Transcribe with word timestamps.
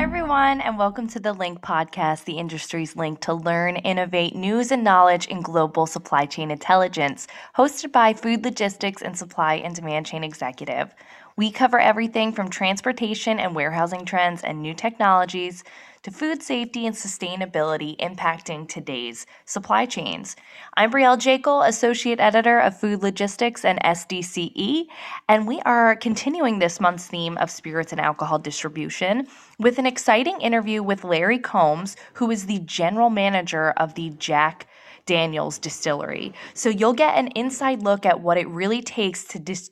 Hi, 0.00 0.04
everyone, 0.04 0.62
and 0.62 0.78
welcome 0.78 1.08
to 1.08 1.20
the 1.20 1.34
Link 1.34 1.60
Podcast, 1.60 2.24
the 2.24 2.38
industry's 2.38 2.96
link 2.96 3.20
to 3.20 3.34
learn, 3.34 3.76
innovate, 3.76 4.34
news, 4.34 4.72
and 4.72 4.82
knowledge 4.82 5.26
in 5.26 5.42
global 5.42 5.84
supply 5.84 6.24
chain 6.24 6.50
intelligence, 6.50 7.26
hosted 7.54 7.92
by 7.92 8.14
Food 8.14 8.42
Logistics 8.42 9.02
and 9.02 9.14
Supply 9.14 9.56
and 9.56 9.76
Demand 9.76 10.06
Chain 10.06 10.24
Executive. 10.24 10.94
We 11.36 11.50
cover 11.50 11.78
everything 11.78 12.32
from 12.32 12.48
transportation 12.48 13.38
and 13.38 13.54
warehousing 13.54 14.06
trends 14.06 14.42
and 14.42 14.62
new 14.62 14.72
technologies 14.72 15.64
to 16.02 16.10
food 16.10 16.42
safety 16.42 16.86
and 16.86 16.96
sustainability 16.96 17.94
impacting 17.98 18.66
today's 18.66 19.26
supply 19.44 19.84
chains. 19.84 20.34
I'm 20.74 20.90
Brielle 20.90 21.18
Jaekel, 21.18 21.68
Associate 21.68 22.18
Editor 22.18 22.58
of 22.58 22.78
Food 22.80 23.02
Logistics 23.02 23.66
and 23.66 23.78
SDCE, 23.82 24.86
and 25.28 25.46
we 25.46 25.60
are 25.66 25.94
continuing 25.96 26.58
this 26.58 26.80
month's 26.80 27.06
theme 27.06 27.36
of 27.36 27.50
spirits 27.50 27.92
and 27.92 28.00
alcohol 28.00 28.38
distribution 28.38 29.26
with 29.58 29.78
an 29.78 29.84
exciting 29.84 30.40
interview 30.40 30.82
with 30.82 31.04
Larry 31.04 31.38
Combs, 31.38 31.96
who 32.14 32.30
is 32.30 32.46
the 32.46 32.60
General 32.60 33.10
Manager 33.10 33.72
of 33.72 33.94
the 33.94 34.08
Jack 34.10 34.68
Daniels 35.04 35.58
Distillery. 35.58 36.32
So 36.54 36.70
you'll 36.70 36.94
get 36.94 37.18
an 37.18 37.28
inside 37.28 37.82
look 37.82 38.06
at 38.06 38.20
what 38.20 38.38
it 38.38 38.48
really 38.48 38.80
takes 38.80 39.24
to 39.24 39.38
dis- 39.38 39.70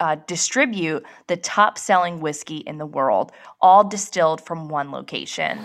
uh, 0.00 0.16
distribute 0.26 1.04
the 1.26 1.36
top 1.36 1.78
selling 1.78 2.20
whiskey 2.20 2.58
in 2.58 2.78
the 2.78 2.86
world, 2.86 3.32
all 3.60 3.84
distilled 3.84 4.40
from 4.40 4.68
one 4.68 4.90
location. 4.90 5.58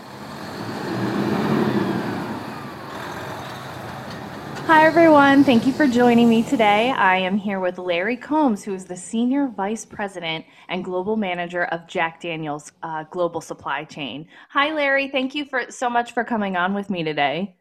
Hi, 4.66 4.86
everyone. 4.86 5.44
Thank 5.44 5.68
you 5.68 5.74
for 5.74 5.88
joining 5.88 6.30
me 6.30 6.42
today. 6.42 6.92
I 6.92 7.18
am 7.18 7.38
here 7.38 7.60
with 7.60 7.78
Larry 7.78 8.16
Combs, 8.16 8.64
who 8.64 8.74
is 8.74 8.86
the 8.86 8.96
Senior 8.96 9.50
Vice 9.50 9.84
President 9.84 10.46
and 10.70 10.86
Global 10.86 11.18
Manager 11.18 11.66
of 11.66 11.86
Jack 11.86 12.22
Daniels 12.22 12.72
uh, 12.82 13.04
Global 13.12 13.42
Supply 13.42 13.84
Chain. 13.84 14.26
Hi, 14.52 14.74
Larry. 14.74 15.10
Thank 15.10 15.36
you 15.36 15.44
for 15.44 15.70
so 15.70 15.90
much 15.90 16.14
for 16.14 16.24
coming 16.24 16.56
on 16.56 16.74
with 16.74 16.90
me 16.90 17.04
today. 17.04 17.58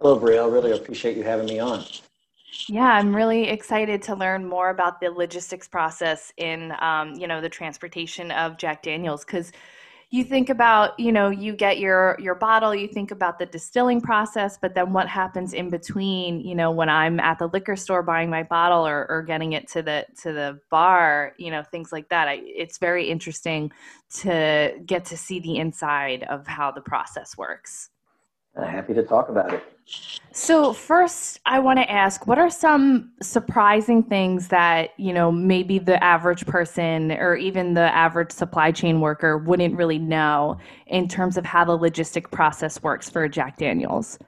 Hello, 0.00 0.18
Brielle. 0.20 0.52
Really 0.52 0.70
appreciate 0.70 1.16
you 1.16 1.24
having 1.24 1.46
me 1.46 1.58
on. 1.58 1.84
Yeah, 2.68 2.92
I'm 2.92 3.14
really 3.14 3.48
excited 3.48 4.02
to 4.02 4.14
learn 4.14 4.46
more 4.46 4.70
about 4.70 5.00
the 5.00 5.10
logistics 5.10 5.66
process 5.66 6.32
in, 6.36 6.74
um, 6.80 7.14
you 7.14 7.26
know, 7.26 7.40
the 7.40 7.48
transportation 7.48 8.30
of 8.30 8.58
Jack 8.58 8.82
Daniels 8.82 9.24
because 9.24 9.52
you 10.10 10.22
think 10.22 10.50
about, 10.50 10.98
you 11.00 11.10
know, 11.10 11.30
you 11.30 11.54
get 11.54 11.78
your 11.78 12.18
your 12.20 12.34
bottle, 12.34 12.74
you 12.74 12.86
think 12.86 13.10
about 13.10 13.38
the 13.38 13.46
distilling 13.46 14.02
process, 14.02 14.58
but 14.60 14.74
then 14.74 14.92
what 14.92 15.08
happens 15.08 15.54
in 15.54 15.70
between, 15.70 16.40
you 16.40 16.54
know, 16.54 16.70
when 16.70 16.90
I'm 16.90 17.18
at 17.18 17.38
the 17.38 17.46
liquor 17.46 17.76
store 17.76 18.02
buying 18.02 18.28
my 18.28 18.42
bottle 18.42 18.86
or, 18.86 19.10
or 19.10 19.22
getting 19.22 19.54
it 19.54 19.66
to 19.68 19.80
the 19.80 20.04
to 20.20 20.34
the 20.34 20.60
bar, 20.70 21.32
you 21.38 21.50
know, 21.50 21.62
things 21.62 21.92
like 21.92 22.10
that. 22.10 22.28
I, 22.28 22.42
it's 22.44 22.76
very 22.76 23.08
interesting 23.08 23.72
to 24.16 24.74
get 24.84 25.06
to 25.06 25.16
see 25.16 25.40
the 25.40 25.56
inside 25.56 26.24
of 26.24 26.46
how 26.46 26.70
the 26.70 26.82
process 26.82 27.38
works. 27.38 27.88
Uh, 28.54 28.66
happy 28.66 28.92
to 28.92 29.02
talk 29.02 29.30
about 29.30 29.54
it. 29.54 29.64
So 30.32 30.72
first, 30.72 31.40
I 31.44 31.58
want 31.58 31.78
to 31.78 31.90
ask, 31.90 32.26
what 32.26 32.38
are 32.38 32.48
some 32.48 33.12
surprising 33.20 34.02
things 34.02 34.48
that 34.48 34.90
you 34.96 35.12
know 35.12 35.30
maybe 35.30 35.78
the 35.78 36.02
average 36.02 36.46
person 36.46 37.12
or 37.12 37.36
even 37.36 37.74
the 37.74 37.94
average 37.94 38.32
supply 38.32 38.72
chain 38.72 39.00
worker 39.00 39.38
wouldn't 39.38 39.76
really 39.76 39.98
know 39.98 40.58
in 40.86 41.08
terms 41.08 41.36
of 41.36 41.44
how 41.44 41.64
the 41.64 41.78
logistic 41.78 42.30
process 42.30 42.82
works 42.82 43.10
for 43.10 43.28
Jack 43.28 43.58
Daniels? 43.58 44.18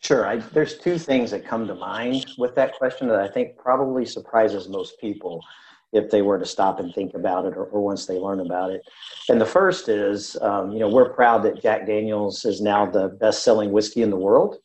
Sure. 0.00 0.26
I, 0.26 0.36
there's 0.36 0.78
two 0.78 0.96
things 0.96 1.30
that 1.30 1.44
come 1.44 1.66
to 1.66 1.74
mind 1.74 2.24
with 2.38 2.54
that 2.54 2.74
question 2.78 3.06
that 3.08 3.20
I 3.20 3.28
think 3.28 3.58
probably 3.58 4.06
surprises 4.06 4.66
most 4.66 4.98
people 4.98 5.44
if 5.92 6.10
they 6.10 6.22
were 6.22 6.38
to 6.38 6.46
stop 6.46 6.78
and 6.78 6.94
think 6.94 7.14
about 7.14 7.46
it 7.46 7.56
or, 7.56 7.64
or 7.64 7.80
once 7.80 8.06
they 8.06 8.18
learn 8.18 8.40
about 8.40 8.70
it. 8.70 8.82
And 9.28 9.40
the 9.40 9.46
first 9.46 9.88
is, 9.88 10.36
um, 10.40 10.70
you 10.72 10.78
know, 10.78 10.88
we're 10.88 11.12
proud 11.12 11.42
that 11.42 11.62
Jack 11.62 11.86
Daniels 11.86 12.44
is 12.44 12.60
now 12.60 12.86
the 12.86 13.08
best 13.08 13.42
selling 13.42 13.72
whiskey 13.72 14.02
in 14.02 14.10
the 14.10 14.16
world. 14.16 14.56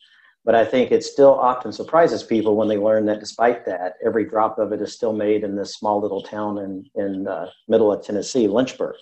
But 0.43 0.53
I 0.53 0.63
think 0.63 0.91
it 0.91 1.03
still 1.03 1.33
often 1.33 1.71
surprises 1.71 2.21
people 2.21 2.55
when 2.55 2.67
they 2.67 2.77
learn 2.77 3.07
that 3.07 3.19
despite 3.19 3.65
that, 3.65 3.93
every 4.05 4.25
drop 4.25 4.59
of 4.59 4.71
it 4.71 4.81
is 4.81 4.93
still 4.93 5.13
made 5.13 5.43
in 5.43 5.55
this 5.55 5.73
small 5.73 5.99
little 5.99 6.21
town 6.21 6.59
in, 6.59 6.85
in 6.93 7.27
uh, 7.27 7.49
middle 7.67 7.91
of 7.91 8.05
Tennessee, 8.05 8.47
Lynchburg. 8.47 8.95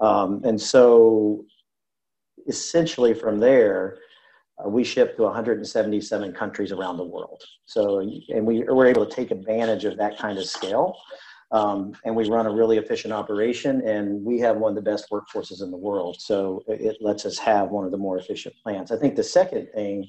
Um, 0.00 0.42
and 0.44 0.60
so 0.60 1.46
essentially 2.46 3.14
from 3.14 3.40
there, 3.40 3.96
uh, 4.62 4.68
we 4.68 4.84
ship 4.84 5.16
to 5.16 5.22
177 5.22 6.32
countries 6.34 6.70
around 6.70 6.98
the 6.98 7.04
world. 7.04 7.42
So, 7.64 8.00
and 8.00 8.46
we, 8.46 8.62
we're 8.64 8.86
able 8.86 9.06
to 9.06 9.14
take 9.14 9.30
advantage 9.30 9.86
of 9.86 9.96
that 9.96 10.18
kind 10.18 10.36
of 10.36 10.44
scale 10.44 10.96
um, 11.50 11.94
and 12.04 12.14
we 12.14 12.28
run 12.28 12.46
a 12.46 12.52
really 12.52 12.78
efficient 12.78 13.12
operation, 13.12 13.80
and 13.86 14.22
we 14.24 14.38
have 14.40 14.58
one 14.58 14.70
of 14.70 14.76
the 14.76 14.90
best 14.90 15.10
workforces 15.10 15.62
in 15.62 15.70
the 15.70 15.76
world. 15.76 16.20
So 16.20 16.62
it 16.68 16.98
lets 17.00 17.24
us 17.24 17.38
have 17.38 17.70
one 17.70 17.84
of 17.84 17.90
the 17.90 17.96
more 17.96 18.18
efficient 18.18 18.54
plants. 18.62 18.92
I 18.92 18.98
think 18.98 19.16
the 19.16 19.22
second 19.22 19.68
thing 19.74 20.08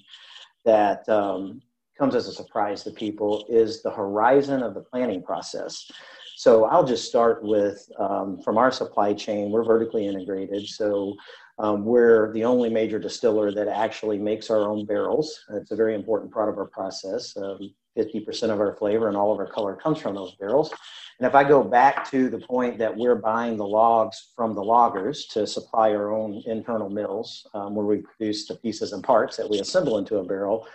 that 0.65 1.07
um, 1.07 1.61
comes 1.97 2.15
as 2.15 2.27
a 2.27 2.33
surprise 2.33 2.83
to 2.83 2.91
people 2.91 3.45
is 3.49 3.81
the 3.81 3.91
horizon 3.91 4.63
of 4.63 4.73
the 4.73 4.81
planning 4.81 5.23
process. 5.23 5.89
So 6.35 6.65
I'll 6.65 6.85
just 6.85 7.05
start 7.05 7.43
with 7.43 7.89
um, 7.99 8.41
from 8.41 8.57
our 8.57 8.71
supply 8.71 9.13
chain, 9.13 9.51
we're 9.51 9.65
vertically 9.65 10.07
integrated. 10.07 10.65
So 10.67 11.15
um, 11.57 11.83
we're 11.83 12.31
the 12.31 12.45
only 12.45 12.69
major 12.69 12.99
distiller 12.99 13.51
that 13.51 13.67
actually 13.67 14.17
makes 14.17 14.49
our 14.49 14.69
own 14.69 14.85
barrels. 14.85 15.43
It's 15.51 15.71
a 15.71 15.75
very 15.75 15.95
important 15.95 16.31
part 16.31 16.47
of 16.47 16.57
our 16.57 16.67
process. 16.67 17.35
Um, 17.35 17.73
50% 17.99 18.49
of 18.49 18.59
our 18.59 18.75
flavor 18.75 19.07
and 19.07 19.17
all 19.17 19.33
of 19.33 19.39
our 19.39 19.47
color 19.47 19.75
comes 19.75 19.99
from 19.99 20.15
those 20.15 20.35
barrels. 20.35 20.71
And 21.19 21.27
if 21.27 21.35
I 21.35 21.43
go 21.43 21.63
back 21.63 22.09
to 22.11 22.29
the 22.29 22.39
point 22.39 22.77
that 22.77 22.95
we're 22.95 23.15
buying 23.15 23.57
the 23.57 23.67
logs 23.67 24.29
from 24.35 24.55
the 24.55 24.63
loggers 24.63 25.25
to 25.27 25.45
supply 25.45 25.89
our 25.91 26.13
own 26.13 26.41
internal 26.45 26.89
mills, 26.89 27.45
um, 27.53 27.75
where 27.75 27.85
we 27.85 27.97
produce 27.97 28.47
the 28.47 28.55
pieces 28.55 28.93
and 28.93 29.03
parts 29.03 29.35
that 29.35 29.49
we 29.49 29.59
assemble 29.59 29.97
into 29.97 30.17
a 30.17 30.23
barrel, 30.23 30.65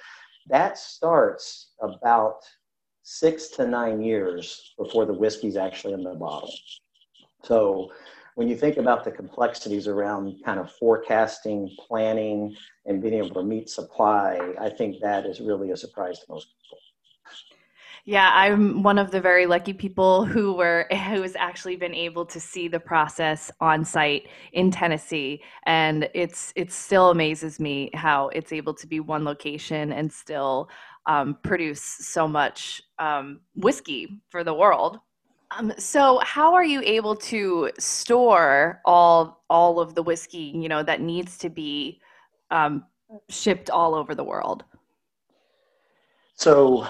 that 0.49 0.77
starts 0.77 1.71
about 1.81 2.41
six 3.03 3.49
to 3.49 3.67
nine 3.67 4.03
years 4.03 4.75
before 4.79 5.07
the 5.07 5.15
whiskey's 5.15 5.57
actually 5.57 5.95
in 5.95 6.03
the 6.03 6.15
bottle. 6.15 6.53
So 7.43 7.91
when 8.35 8.49
you 8.49 8.57
think 8.57 8.77
about 8.79 9.05
the 9.05 9.11
complexities 9.11 9.87
around 9.87 10.43
kind 10.45 10.59
of 10.59 10.73
forecasting, 10.73 11.71
planning, 11.87 12.57
and 12.85 13.01
being 13.01 13.15
able 13.15 13.35
to 13.35 13.43
meet 13.43 13.71
supply, 13.71 14.55
I 14.61 14.69
think 14.69 15.01
that 15.01 15.25
is 15.25 15.41
really 15.41 15.71
a 15.71 15.77
surprise 15.77 16.19
to 16.19 16.27
most 16.29 16.49
people. 16.61 16.79
Yeah, 18.07 18.31
I'm 18.35 18.83
one 18.83 18.99
of 18.99 19.11
the 19.11 19.21
very 19.21 19.47
lucky 19.47 19.73
people 19.73 20.27
who 20.27 20.53
were 20.53 20.87
who 20.91 21.23
has 21.23 21.35
actually 21.37 21.77
been 21.77 21.95
able 21.95 22.27
to 22.27 22.39
see 22.39 22.69
the 22.69 22.79
process 22.79 23.51
on 23.61 23.83
site 23.83 24.29
in 24.53 24.71
Tennessee, 24.71 25.43
and 25.65 26.11
it's 26.13 26.53
it 26.55 26.71
still 26.71 27.09
amazes 27.09 27.59
me 27.59 27.91
how 27.95 28.29
it's 28.29 28.53
able 28.53 28.75
to 28.75 28.87
be 28.87 29.01
one 29.01 29.25
location 29.25 29.91
and 29.91 30.13
still 30.13 30.69
um, 31.07 31.39
produce 31.43 31.81
so 31.81 32.29
much 32.29 32.83
um, 32.99 33.41
whiskey 33.55 34.21
for 34.29 34.45
the 34.45 34.53
world. 34.53 34.99
Um, 35.57 35.73
so, 35.79 36.19
how 36.23 36.53
are 36.53 36.65
you 36.65 36.83
able 36.83 37.17
to 37.17 37.71
store 37.79 38.83
all 38.85 39.45
all 39.49 39.81
of 39.81 39.95
the 39.95 40.03
whiskey 40.03 40.53
you 40.55 40.69
know 40.69 40.83
that 40.83 41.01
needs 41.01 41.39
to 41.39 41.49
be 41.49 42.03
um, 42.51 42.85
shipped 43.31 43.71
all 43.71 43.95
over 43.95 44.15
the 44.15 44.25
world? 44.25 44.65
So 46.35 46.87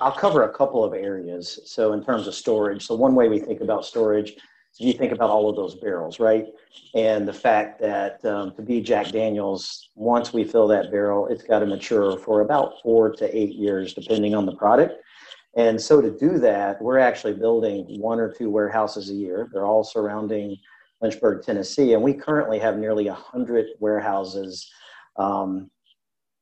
I'll 0.00 0.12
cover 0.12 0.42
a 0.42 0.52
couple 0.52 0.84
of 0.84 0.92
areas. 0.92 1.60
So 1.64 1.92
in 1.92 2.04
terms 2.04 2.26
of 2.26 2.34
storage, 2.34 2.84
so 2.84 2.94
one 2.94 3.14
way 3.14 3.28
we 3.28 3.38
think 3.38 3.60
about 3.60 3.84
storage 3.84 4.32
is 4.32 4.80
you 4.80 4.92
think 4.92 5.12
about 5.12 5.30
all 5.30 5.48
of 5.48 5.56
those 5.56 5.76
barrels, 5.76 6.18
right? 6.18 6.46
And 6.94 7.26
the 7.26 7.32
fact 7.32 7.80
that 7.80 8.24
um, 8.24 8.52
to 8.56 8.62
be 8.62 8.80
Jack 8.80 9.10
Daniels, 9.10 9.90
once 9.94 10.32
we 10.32 10.42
fill 10.44 10.66
that 10.68 10.90
barrel, 10.90 11.28
it's 11.28 11.44
got 11.44 11.60
to 11.60 11.66
mature 11.66 12.18
for 12.18 12.40
about 12.40 12.74
four 12.82 13.10
to 13.12 13.36
eight 13.36 13.54
years, 13.54 13.94
depending 13.94 14.34
on 14.34 14.46
the 14.46 14.56
product. 14.56 14.94
And 15.56 15.80
so 15.80 16.00
to 16.00 16.10
do 16.10 16.38
that, 16.38 16.82
we're 16.82 16.98
actually 16.98 17.34
building 17.34 18.00
one 18.00 18.20
or 18.20 18.32
two 18.32 18.50
warehouses 18.50 19.10
a 19.10 19.14
year. 19.14 19.48
They're 19.52 19.66
all 19.66 19.84
surrounding 19.84 20.56
Lynchburg, 21.00 21.44
Tennessee, 21.44 21.94
and 21.94 22.02
we 22.02 22.12
currently 22.12 22.58
have 22.58 22.76
nearly 22.76 23.06
100 23.06 23.66
warehouses 23.78 24.70
um, 25.16 25.70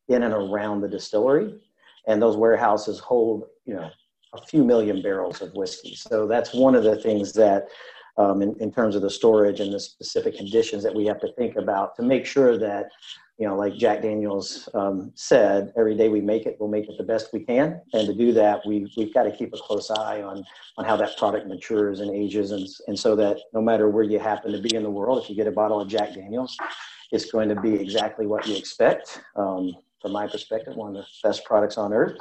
in 0.08 0.22
and 0.22 0.34
around 0.34 0.80
the 0.80 0.88
distillery 0.88 1.60
and 2.06 2.20
those 2.20 2.36
warehouses 2.36 2.98
hold 2.98 3.44
you 3.64 3.74
know 3.74 3.90
a 4.34 4.40
few 4.46 4.64
million 4.64 5.02
barrels 5.02 5.40
of 5.42 5.52
whiskey. 5.54 5.94
So 5.94 6.26
that's 6.26 6.52
one 6.52 6.74
of 6.74 6.84
the 6.84 6.96
things 6.96 7.32
that, 7.34 7.68
um, 8.18 8.42
in, 8.42 8.54
in 8.60 8.72
terms 8.72 8.94
of 8.94 9.02
the 9.02 9.10
storage 9.10 9.60
and 9.60 9.72
the 9.72 9.80
specific 9.80 10.36
conditions 10.36 10.82
that 10.82 10.94
we 10.94 11.06
have 11.06 11.20
to 11.20 11.32
think 11.34 11.56
about 11.56 11.96
to 11.96 12.02
make 12.02 12.26
sure 12.26 12.58
that, 12.58 12.90
you 13.38 13.46
know, 13.46 13.56
like 13.56 13.76
Jack 13.76 14.02
Daniels 14.02 14.68
um, 14.74 15.12
said, 15.14 15.72
every 15.76 15.94
day 15.94 16.08
we 16.08 16.20
make 16.20 16.46
it, 16.46 16.56
we'll 16.58 16.70
make 16.70 16.88
it 16.88 16.96
the 16.96 17.04
best 17.04 17.32
we 17.32 17.40
can. 17.40 17.80
And 17.92 18.06
to 18.06 18.14
do 18.14 18.32
that, 18.32 18.60
we, 18.66 18.90
we've 18.96 19.12
got 19.12 19.24
to 19.24 19.30
keep 19.30 19.52
a 19.52 19.58
close 19.58 19.90
eye 19.90 20.22
on, 20.22 20.44
on 20.78 20.84
how 20.84 20.96
that 20.96 21.16
product 21.18 21.46
matures 21.46 22.00
and 22.00 22.14
ages. 22.14 22.50
And, 22.52 22.66
and 22.88 22.98
so 22.98 23.14
that 23.16 23.38
no 23.52 23.60
matter 23.60 23.88
where 23.88 24.04
you 24.04 24.18
happen 24.18 24.52
to 24.52 24.60
be 24.60 24.74
in 24.74 24.82
the 24.82 24.90
world, 24.90 25.22
if 25.22 25.28
you 25.28 25.36
get 25.36 25.46
a 25.46 25.52
bottle 25.52 25.80
of 25.80 25.88
Jack 25.88 26.14
Daniels, 26.14 26.56
it's 27.12 27.30
going 27.30 27.48
to 27.50 27.60
be 27.60 27.74
exactly 27.74 28.26
what 28.26 28.46
you 28.46 28.56
expect. 28.56 29.20
Um, 29.36 29.76
from 30.06 30.12
my 30.12 30.28
perspective, 30.28 30.76
one 30.76 30.94
of 30.94 31.02
the 31.02 31.28
best 31.28 31.44
products 31.44 31.76
on 31.76 31.92
earth. 31.92 32.16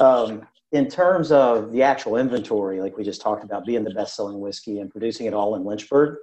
Um, 0.00 0.48
in 0.72 0.88
terms 0.88 1.30
of 1.30 1.70
the 1.70 1.82
actual 1.82 2.16
inventory, 2.16 2.80
like 2.80 2.96
we 2.96 3.04
just 3.04 3.20
talked 3.20 3.44
about, 3.44 3.66
being 3.66 3.84
the 3.84 3.90
best 3.90 4.16
selling 4.16 4.40
whiskey 4.40 4.80
and 4.80 4.90
producing 4.90 5.26
it 5.26 5.34
all 5.34 5.54
in 5.54 5.64
Lynchburg, 5.64 6.16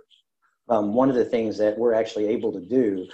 Um, 0.69 0.94
one 0.95 1.10
of 1.10 1.15
the 1.15 1.25
things 1.25 1.57
that 1.57 1.77
we're 1.77 1.94
actually 1.94 2.25
able 2.27 2.51
to 2.54 2.62
do 2.62 3.07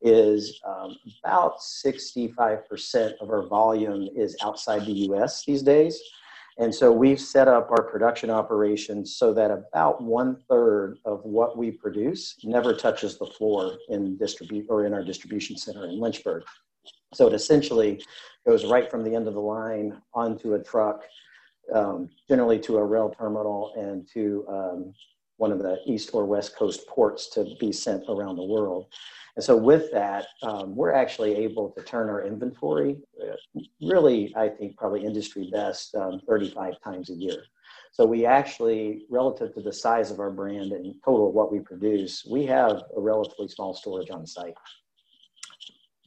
is 0.00 0.60
um, 0.66 0.96
about 1.22 1.60
65% 1.60 3.12
of 3.20 3.30
our 3.30 3.46
volume 3.46 4.08
is 4.16 4.36
outside 4.42 4.84
the 4.84 4.98
US 5.10 5.44
these 5.44 5.62
days. 5.62 6.00
And 6.58 6.74
so 6.74 6.92
we've 6.92 7.20
set 7.20 7.48
up 7.48 7.70
our 7.70 7.82
production 7.82 8.30
operations 8.30 9.16
so 9.16 9.34
that 9.34 9.50
about 9.50 10.02
one 10.02 10.36
third 10.48 10.98
of 11.04 11.24
what 11.24 11.58
we 11.58 11.70
produce 11.70 12.36
never 12.44 12.72
touches 12.72 13.18
the 13.18 13.26
floor 13.26 13.76
in 13.88 14.16
distribute 14.16 14.66
or 14.68 14.86
in 14.86 14.94
our 14.94 15.04
distribution 15.04 15.56
center 15.56 15.84
in 15.86 16.00
Lynchburg. 16.00 16.44
So 17.14 17.26
it 17.26 17.34
essentially 17.34 18.04
goes 18.46 18.64
right 18.66 18.90
from 18.90 19.04
the 19.04 19.14
end 19.14 19.28
of 19.28 19.34
the 19.34 19.40
line 19.40 20.00
onto 20.12 20.54
a 20.54 20.62
truck, 20.62 21.04
um, 21.74 22.10
generally 22.28 22.58
to 22.60 22.76
a 22.76 22.84
rail 22.84 23.14
terminal 23.16 23.72
and 23.76 24.06
to 24.12 24.44
um, 24.48 24.94
one 25.36 25.52
of 25.52 25.58
the 25.58 25.78
east 25.86 26.10
or 26.12 26.24
west 26.24 26.56
coast 26.56 26.86
ports 26.86 27.28
to 27.30 27.56
be 27.58 27.72
sent 27.72 28.04
around 28.08 28.36
the 28.36 28.44
world. 28.44 28.86
And 29.36 29.44
so 29.44 29.56
with 29.56 29.90
that, 29.92 30.26
um, 30.42 30.76
we're 30.76 30.92
actually 30.92 31.34
able 31.36 31.70
to 31.70 31.82
turn 31.82 32.08
our 32.08 32.24
inventory, 32.24 32.96
uh, 33.20 33.60
really, 33.80 34.32
I 34.36 34.48
think 34.48 34.76
probably 34.76 35.04
industry 35.04 35.50
best, 35.52 35.94
um, 35.96 36.20
35 36.28 36.80
times 36.80 37.10
a 37.10 37.14
year. 37.14 37.44
So 37.90 38.04
we 38.04 38.26
actually, 38.26 39.06
relative 39.08 39.54
to 39.54 39.60
the 39.60 39.72
size 39.72 40.10
of 40.10 40.20
our 40.20 40.30
brand 40.30 40.72
and 40.72 40.94
total 41.04 41.32
what 41.32 41.50
we 41.50 41.60
produce, 41.60 42.24
we 42.24 42.46
have 42.46 42.82
a 42.96 43.00
relatively 43.00 43.48
small 43.48 43.74
storage 43.74 44.10
on 44.10 44.26
site. 44.26 44.54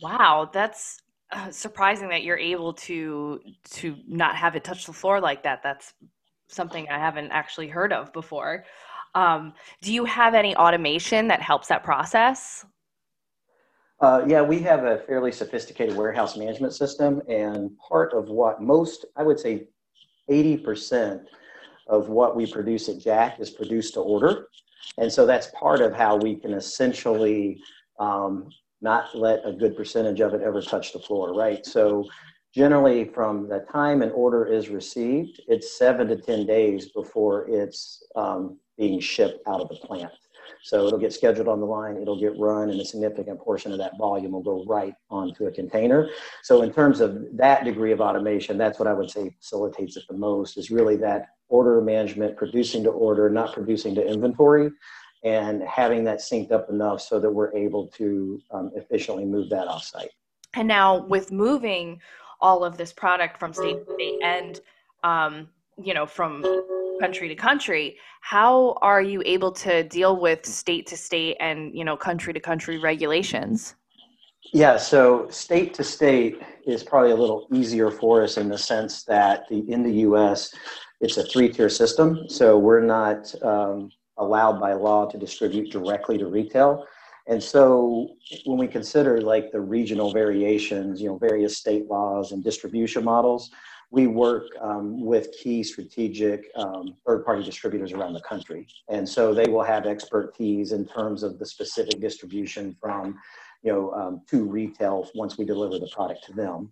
Wow, 0.01 0.49
that's 0.51 1.01
uh, 1.31 1.51
surprising 1.51 2.09
that 2.09 2.23
you're 2.23 2.37
able 2.37 2.73
to 2.73 3.41
to 3.71 3.97
not 4.07 4.35
have 4.35 4.55
it 4.55 4.63
touch 4.63 4.85
the 4.85 4.93
floor 4.93 5.19
like 5.19 5.43
that. 5.43 5.61
That's 5.63 5.93
something 6.47 6.87
I 6.89 6.97
haven't 6.97 7.31
actually 7.31 7.67
heard 7.67 7.91
of 7.91 8.13
before. 8.13 8.63
Um, 9.15 9.53
do 9.81 9.93
you 9.93 10.05
have 10.05 10.33
any 10.33 10.55
automation 10.55 11.27
that 11.27 11.41
helps 11.41 11.67
that 11.67 11.83
process? 11.83 12.65
Uh, 13.99 14.23
yeah, 14.27 14.41
we 14.41 14.59
have 14.59 14.83
a 14.83 14.99
fairly 14.99 15.31
sophisticated 15.31 15.95
warehouse 15.95 16.37
management 16.37 16.73
system, 16.73 17.21
and 17.27 17.71
part 17.79 18.13
of 18.13 18.29
what 18.29 18.61
most, 18.61 19.05
I 19.15 19.23
would 19.23 19.39
say, 19.39 19.67
80% 20.29 21.25
of 21.87 22.09
what 22.09 22.35
we 22.35 22.45
produce 22.45 22.89
at 22.89 22.99
Jack 22.99 23.39
is 23.39 23.49
produced 23.49 23.95
to 23.95 24.01
order. 24.01 24.49
And 24.99 25.11
so 25.11 25.25
that's 25.25 25.47
part 25.47 25.81
of 25.81 25.93
how 25.93 26.15
we 26.17 26.35
can 26.35 26.53
essentially 26.53 27.59
um, 27.99 28.49
not 28.81 29.15
let 29.15 29.41
a 29.45 29.51
good 29.51 29.75
percentage 29.75 30.19
of 30.19 30.33
it 30.33 30.41
ever 30.41 30.61
touch 30.61 30.93
the 30.93 30.99
floor, 30.99 31.33
right? 31.33 31.65
So 31.65 32.07
generally 32.53 33.05
from 33.05 33.47
the 33.47 33.65
time 33.71 34.01
an 34.01 34.11
order 34.11 34.45
is 34.45 34.69
received, 34.69 35.41
it's 35.47 35.77
seven 35.77 36.07
to 36.07 36.17
10 36.17 36.45
days 36.45 36.89
before 36.89 37.47
it's 37.49 38.03
um, 38.15 38.57
being 38.77 38.99
shipped 38.99 39.41
out 39.47 39.61
of 39.61 39.69
the 39.69 39.75
plant. 39.75 40.11
So 40.63 40.87
it'll 40.87 40.99
get 40.99 41.13
scheduled 41.13 41.47
on 41.47 41.59
the 41.59 41.65
line, 41.65 41.97
it'll 41.97 42.19
get 42.19 42.37
run, 42.37 42.69
and 42.69 42.79
a 42.79 42.85
significant 42.85 43.39
portion 43.39 43.71
of 43.71 43.77
that 43.77 43.97
volume 43.97 44.31
will 44.31 44.43
go 44.43 44.65
right 44.65 44.93
onto 45.09 45.45
a 45.45 45.51
container. 45.51 46.09
So 46.43 46.61
in 46.61 46.73
terms 46.73 46.99
of 46.99 47.25
that 47.33 47.63
degree 47.63 47.91
of 47.91 48.01
automation, 48.01 48.57
that's 48.57 48.79
what 48.79 48.87
I 48.87 48.93
would 48.93 49.09
say 49.09 49.35
facilitates 49.39 49.97
it 49.97 50.03
the 50.09 50.17
most 50.17 50.57
is 50.57 50.71
really 50.71 50.95
that 50.97 51.27
order 51.49 51.81
management, 51.81 52.35
producing 52.37 52.83
to 52.83 52.89
order, 52.89 53.29
not 53.29 53.53
producing 53.53 53.95
to 53.95 54.05
inventory, 54.05 54.69
and 55.27 55.61
having 55.63 56.03
that 56.05 56.19
synced 56.19 56.51
up 56.51 56.69
enough 56.69 57.01
so 57.01 57.19
that 57.19 57.29
we're 57.29 57.53
able 57.53 57.87
to 57.87 58.41
um, 58.51 58.71
efficiently 58.75 59.25
move 59.25 59.49
that 59.49 59.67
offsite. 59.67 60.09
And 60.53 60.67
now 60.67 61.05
with 61.05 61.31
moving 61.31 61.99
all 62.39 62.63
of 62.63 62.77
this 62.77 62.93
product 62.93 63.39
from 63.39 63.53
state 63.53 63.85
to 63.85 63.93
state 63.93 64.19
and 64.23 64.61
um, 65.03 65.49
you 65.81 65.93
know 65.93 66.05
from 66.05 66.43
country 66.99 67.27
to 67.27 67.35
country 67.35 67.97
how 68.21 68.75
are 68.81 69.01
you 69.01 69.21
able 69.25 69.51
to 69.51 69.83
deal 69.83 70.19
with 70.19 70.45
state 70.45 70.87
to 70.87 70.97
state 70.97 71.37
and 71.39 71.75
you 71.77 71.83
know 71.83 71.95
country 71.95 72.33
to 72.33 72.39
country 72.39 72.79
regulations 72.79 73.75
yeah 74.51 74.75
so 74.77 75.27
state 75.29 75.75
to 75.75 75.83
state 75.83 76.41
is 76.65 76.83
probably 76.83 77.11
a 77.11 77.15
little 77.15 77.47
easier 77.53 77.91
for 77.91 78.23
us 78.23 78.37
in 78.37 78.49
the 78.49 78.57
sense 78.57 79.03
that 79.03 79.47
the 79.49 79.59
in 79.71 79.83
the 79.83 79.91
us 79.91 80.53
it's 80.99 81.17
a 81.17 81.23
three 81.23 81.49
tier 81.49 81.69
system 81.69 82.27
so 82.27 82.57
we're 82.57 82.81
not 82.81 83.31
um, 83.43 83.91
allowed 84.17 84.59
by 84.59 84.73
law 84.73 85.05
to 85.05 85.17
distribute 85.17 85.71
directly 85.71 86.17
to 86.17 86.27
retail 86.27 86.85
and 87.27 87.41
so 87.41 88.09
when 88.45 88.57
we 88.57 88.67
consider 88.67 89.21
like 89.21 89.51
the 89.51 89.59
regional 89.59 90.11
variations 90.11 91.01
you 91.01 91.07
know 91.07 91.17
various 91.17 91.57
state 91.57 91.87
laws 91.87 92.31
and 92.31 92.43
distribution 92.43 93.03
models 93.03 93.51
we 93.89 94.07
work 94.07 94.47
um, 94.61 94.99
with 95.01 95.31
key 95.31 95.63
strategic 95.63 96.49
um, 96.55 96.95
third 97.05 97.23
party 97.23 97.43
distributors 97.43 97.93
around 97.93 98.13
the 98.13 98.21
country. 98.21 98.67
And 98.89 99.07
so 99.07 99.33
they 99.33 99.47
will 99.47 99.63
have 99.63 99.85
expertise 99.85 100.73
in 100.73 100.85
terms 100.85 101.23
of 101.23 101.39
the 101.39 101.45
specific 101.45 102.01
distribution 102.01 102.75
from, 102.81 103.17
you 103.63 103.71
know, 103.71 103.91
um, 103.93 104.21
to 104.29 104.43
retail 104.43 105.09
once 105.15 105.37
we 105.37 105.45
deliver 105.45 105.79
the 105.79 105.87
product 105.87 106.25
to 106.25 106.33
them. 106.33 106.69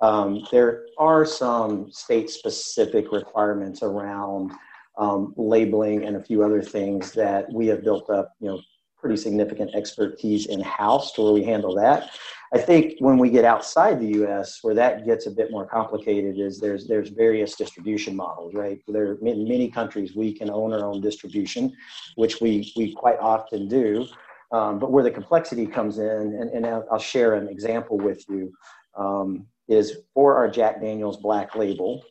Um, 0.00 0.46
there 0.50 0.86
are 0.98 1.24
some 1.26 1.90
state 1.92 2.30
specific 2.30 3.12
requirements 3.12 3.82
around 3.82 4.52
um, 4.98 5.34
labeling 5.36 6.04
and 6.04 6.16
a 6.16 6.22
few 6.22 6.42
other 6.42 6.62
things 6.62 7.12
that 7.12 7.52
we 7.52 7.66
have 7.66 7.82
built 7.82 8.10
up, 8.10 8.32
you 8.40 8.48
know, 8.48 8.60
pretty 9.04 9.16
significant 9.16 9.74
expertise 9.74 10.46
in 10.46 10.60
house 10.60 11.12
to 11.12 11.22
where 11.22 11.32
we 11.32 11.44
handle 11.44 11.74
that. 11.74 12.10
I 12.54 12.58
think 12.58 12.94
when 13.00 13.18
we 13.18 13.28
get 13.28 13.44
outside 13.44 14.00
the 14.00 14.12
U.S., 14.20 14.60
where 14.62 14.74
that 14.74 15.04
gets 15.04 15.26
a 15.26 15.30
bit 15.30 15.50
more 15.50 15.66
complicated, 15.66 16.38
is 16.38 16.60
there's 16.60 16.86
there's 16.86 17.10
various 17.10 17.56
distribution 17.56 18.14
models, 18.14 18.54
right? 18.54 18.78
There 18.86 19.14
in 19.22 19.48
many 19.48 19.70
countries 19.70 20.14
we 20.14 20.32
can 20.32 20.48
own 20.48 20.72
our 20.72 20.84
own 20.84 21.00
distribution, 21.00 21.76
which 22.14 22.40
we 22.40 22.72
we 22.76 22.94
quite 22.94 23.18
often 23.18 23.68
do. 23.68 24.06
Um, 24.52 24.78
but 24.78 24.92
where 24.92 25.02
the 25.02 25.10
complexity 25.10 25.66
comes 25.66 25.98
in, 25.98 26.04
and, 26.06 26.50
and 26.50 26.64
I'll, 26.64 26.86
I'll 26.92 26.98
share 26.98 27.34
an 27.34 27.48
example 27.48 27.96
with 27.98 28.24
you, 28.28 28.52
um, 28.96 29.46
is 29.68 29.98
for 30.14 30.36
our 30.36 30.48
Jack 30.48 30.80
Daniels 30.80 31.16
Black 31.16 31.56
Label, 31.56 32.04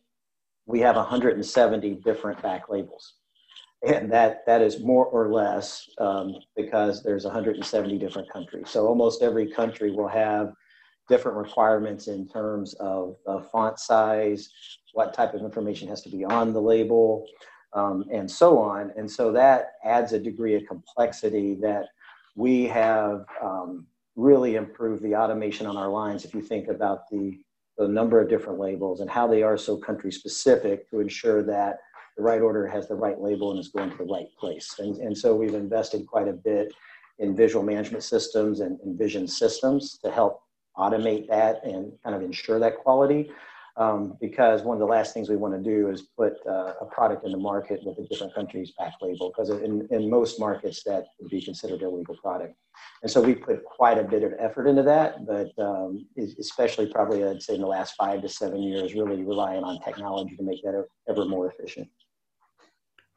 we 0.65 0.79
have 0.79 0.95
170 0.95 1.95
different 2.03 2.41
back 2.41 2.69
labels 2.69 3.13
and 3.83 4.11
that 4.11 4.45
that 4.45 4.61
is 4.61 4.79
more 4.79 5.05
or 5.05 5.31
less 5.31 5.89
um, 5.97 6.35
because 6.55 7.03
there's 7.03 7.25
170 7.25 7.97
different 7.97 8.31
countries. 8.31 8.69
So 8.69 8.87
almost 8.87 9.21
every 9.21 9.51
country 9.51 9.91
will 9.91 10.07
have 10.07 10.53
different 11.09 11.37
requirements 11.37 12.07
in 12.07 12.27
terms 12.27 12.73
of 12.75 13.17
uh, 13.27 13.41
font 13.41 13.77
size, 13.77 14.49
what 14.93 15.13
type 15.13 15.33
of 15.33 15.41
information 15.41 15.87
has 15.89 16.01
to 16.03 16.09
be 16.09 16.23
on 16.23 16.53
the 16.53 16.61
label, 16.61 17.25
um, 17.73 18.05
and 18.11 18.29
so 18.29 18.57
on. 18.57 18.93
And 18.95 19.09
so 19.09 19.31
that 19.33 19.73
adds 19.83 20.13
a 20.13 20.19
degree 20.19 20.55
of 20.55 20.65
complexity 20.65 21.55
that 21.61 21.87
we 22.35 22.65
have 22.67 23.25
um, 23.41 23.85
really 24.15 24.55
improved 24.55 25.03
the 25.03 25.15
automation 25.15 25.67
on 25.67 25.75
our 25.75 25.89
lines. 25.89 26.23
If 26.23 26.33
you 26.33 26.41
think 26.41 26.69
about 26.69 27.09
the 27.09 27.37
the 27.77 27.87
number 27.87 28.19
of 28.21 28.29
different 28.29 28.59
labels 28.59 28.99
and 28.99 29.09
how 29.09 29.27
they 29.27 29.43
are 29.43 29.57
so 29.57 29.77
country 29.77 30.11
specific 30.11 30.89
to 30.89 30.99
ensure 30.99 31.43
that 31.43 31.79
the 32.17 32.23
right 32.23 32.41
order 32.41 32.67
has 32.67 32.87
the 32.87 32.95
right 32.95 33.19
label 33.19 33.51
and 33.51 33.59
is 33.59 33.69
going 33.69 33.89
to 33.89 33.97
the 33.97 34.03
right 34.03 34.27
place. 34.39 34.75
And, 34.79 34.97
and 34.97 35.17
so 35.17 35.35
we've 35.35 35.55
invested 35.55 36.05
quite 36.05 36.27
a 36.27 36.33
bit 36.33 36.73
in 37.19 37.35
visual 37.35 37.63
management 37.63 38.03
systems 38.03 38.59
and, 38.59 38.79
and 38.81 38.97
vision 38.97 39.27
systems 39.27 39.97
to 40.03 40.11
help 40.11 40.41
automate 40.77 41.27
that 41.29 41.63
and 41.63 41.91
kind 42.03 42.15
of 42.15 42.21
ensure 42.21 42.59
that 42.59 42.77
quality. 42.77 43.31
Um, 43.75 44.17
because 44.21 44.61
one 44.61 44.75
of 44.75 44.79
the 44.79 44.85
last 44.85 45.15
things 45.15 45.29
we 45.29 45.35
want 45.35 45.55
to 45.55 45.59
do 45.59 45.89
is 45.89 46.03
put 46.15 46.33
uh, 46.47 46.73
a 46.79 46.85
product 46.85 47.25
in 47.25 47.31
the 47.31 47.39
market 47.39 47.79
with 47.83 47.97
a 47.97 48.07
different 48.07 48.35
country's 48.35 48.71
back 48.77 48.93
label, 49.01 49.29
because 49.29 49.49
in, 49.49 49.87
in 49.89 50.09
most 50.11 50.39
markets 50.39 50.83
that 50.83 51.05
would 51.19 51.31
be 51.31 51.41
considered 51.41 51.81
a 51.81 51.89
legal 51.89 52.15
product. 52.17 52.55
And 53.01 53.11
so 53.11 53.19
we 53.19 53.33
put 53.33 53.65
quite 53.65 53.97
a 53.97 54.03
bit 54.03 54.23
of 54.23 54.33
effort 54.39 54.67
into 54.67 54.83
that, 54.83 55.25
but 55.25 55.49
um, 55.57 56.05
especially 56.39 56.87
probably 56.87 57.23
I'd 57.23 57.41
say 57.41 57.55
in 57.55 57.61
the 57.61 57.67
last 57.67 57.95
five 57.95 58.21
to 58.21 58.29
seven 58.29 58.61
years, 58.61 58.93
really 58.93 59.23
relying 59.23 59.63
on 59.63 59.79
technology 59.81 60.35
to 60.35 60.43
make 60.43 60.61
that 60.63 60.85
ever 61.09 61.25
more 61.25 61.51
efficient. 61.51 61.89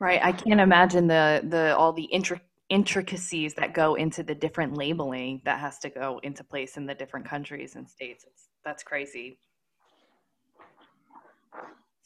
Right. 0.00 0.20
I 0.22 0.32
can't 0.32 0.60
imagine 0.60 1.06
the 1.06 1.42
the 1.48 1.76
all 1.76 1.92
the 1.92 2.08
intric- 2.12 2.40
intricacies 2.68 3.54
that 3.54 3.72
go 3.72 3.94
into 3.94 4.22
the 4.22 4.34
different 4.34 4.75
labeling 4.75 5.40
that 5.44 5.58
has 5.58 5.78
to 5.80 5.90
go 5.90 6.20
into 6.22 6.44
place 6.44 6.76
in 6.76 6.86
the 6.86 6.94
different 6.94 7.26
countries 7.26 7.76
and 7.76 7.88
states. 7.88 8.25
It's, 8.26 8.48
that's 8.64 8.82
crazy. 8.82 9.38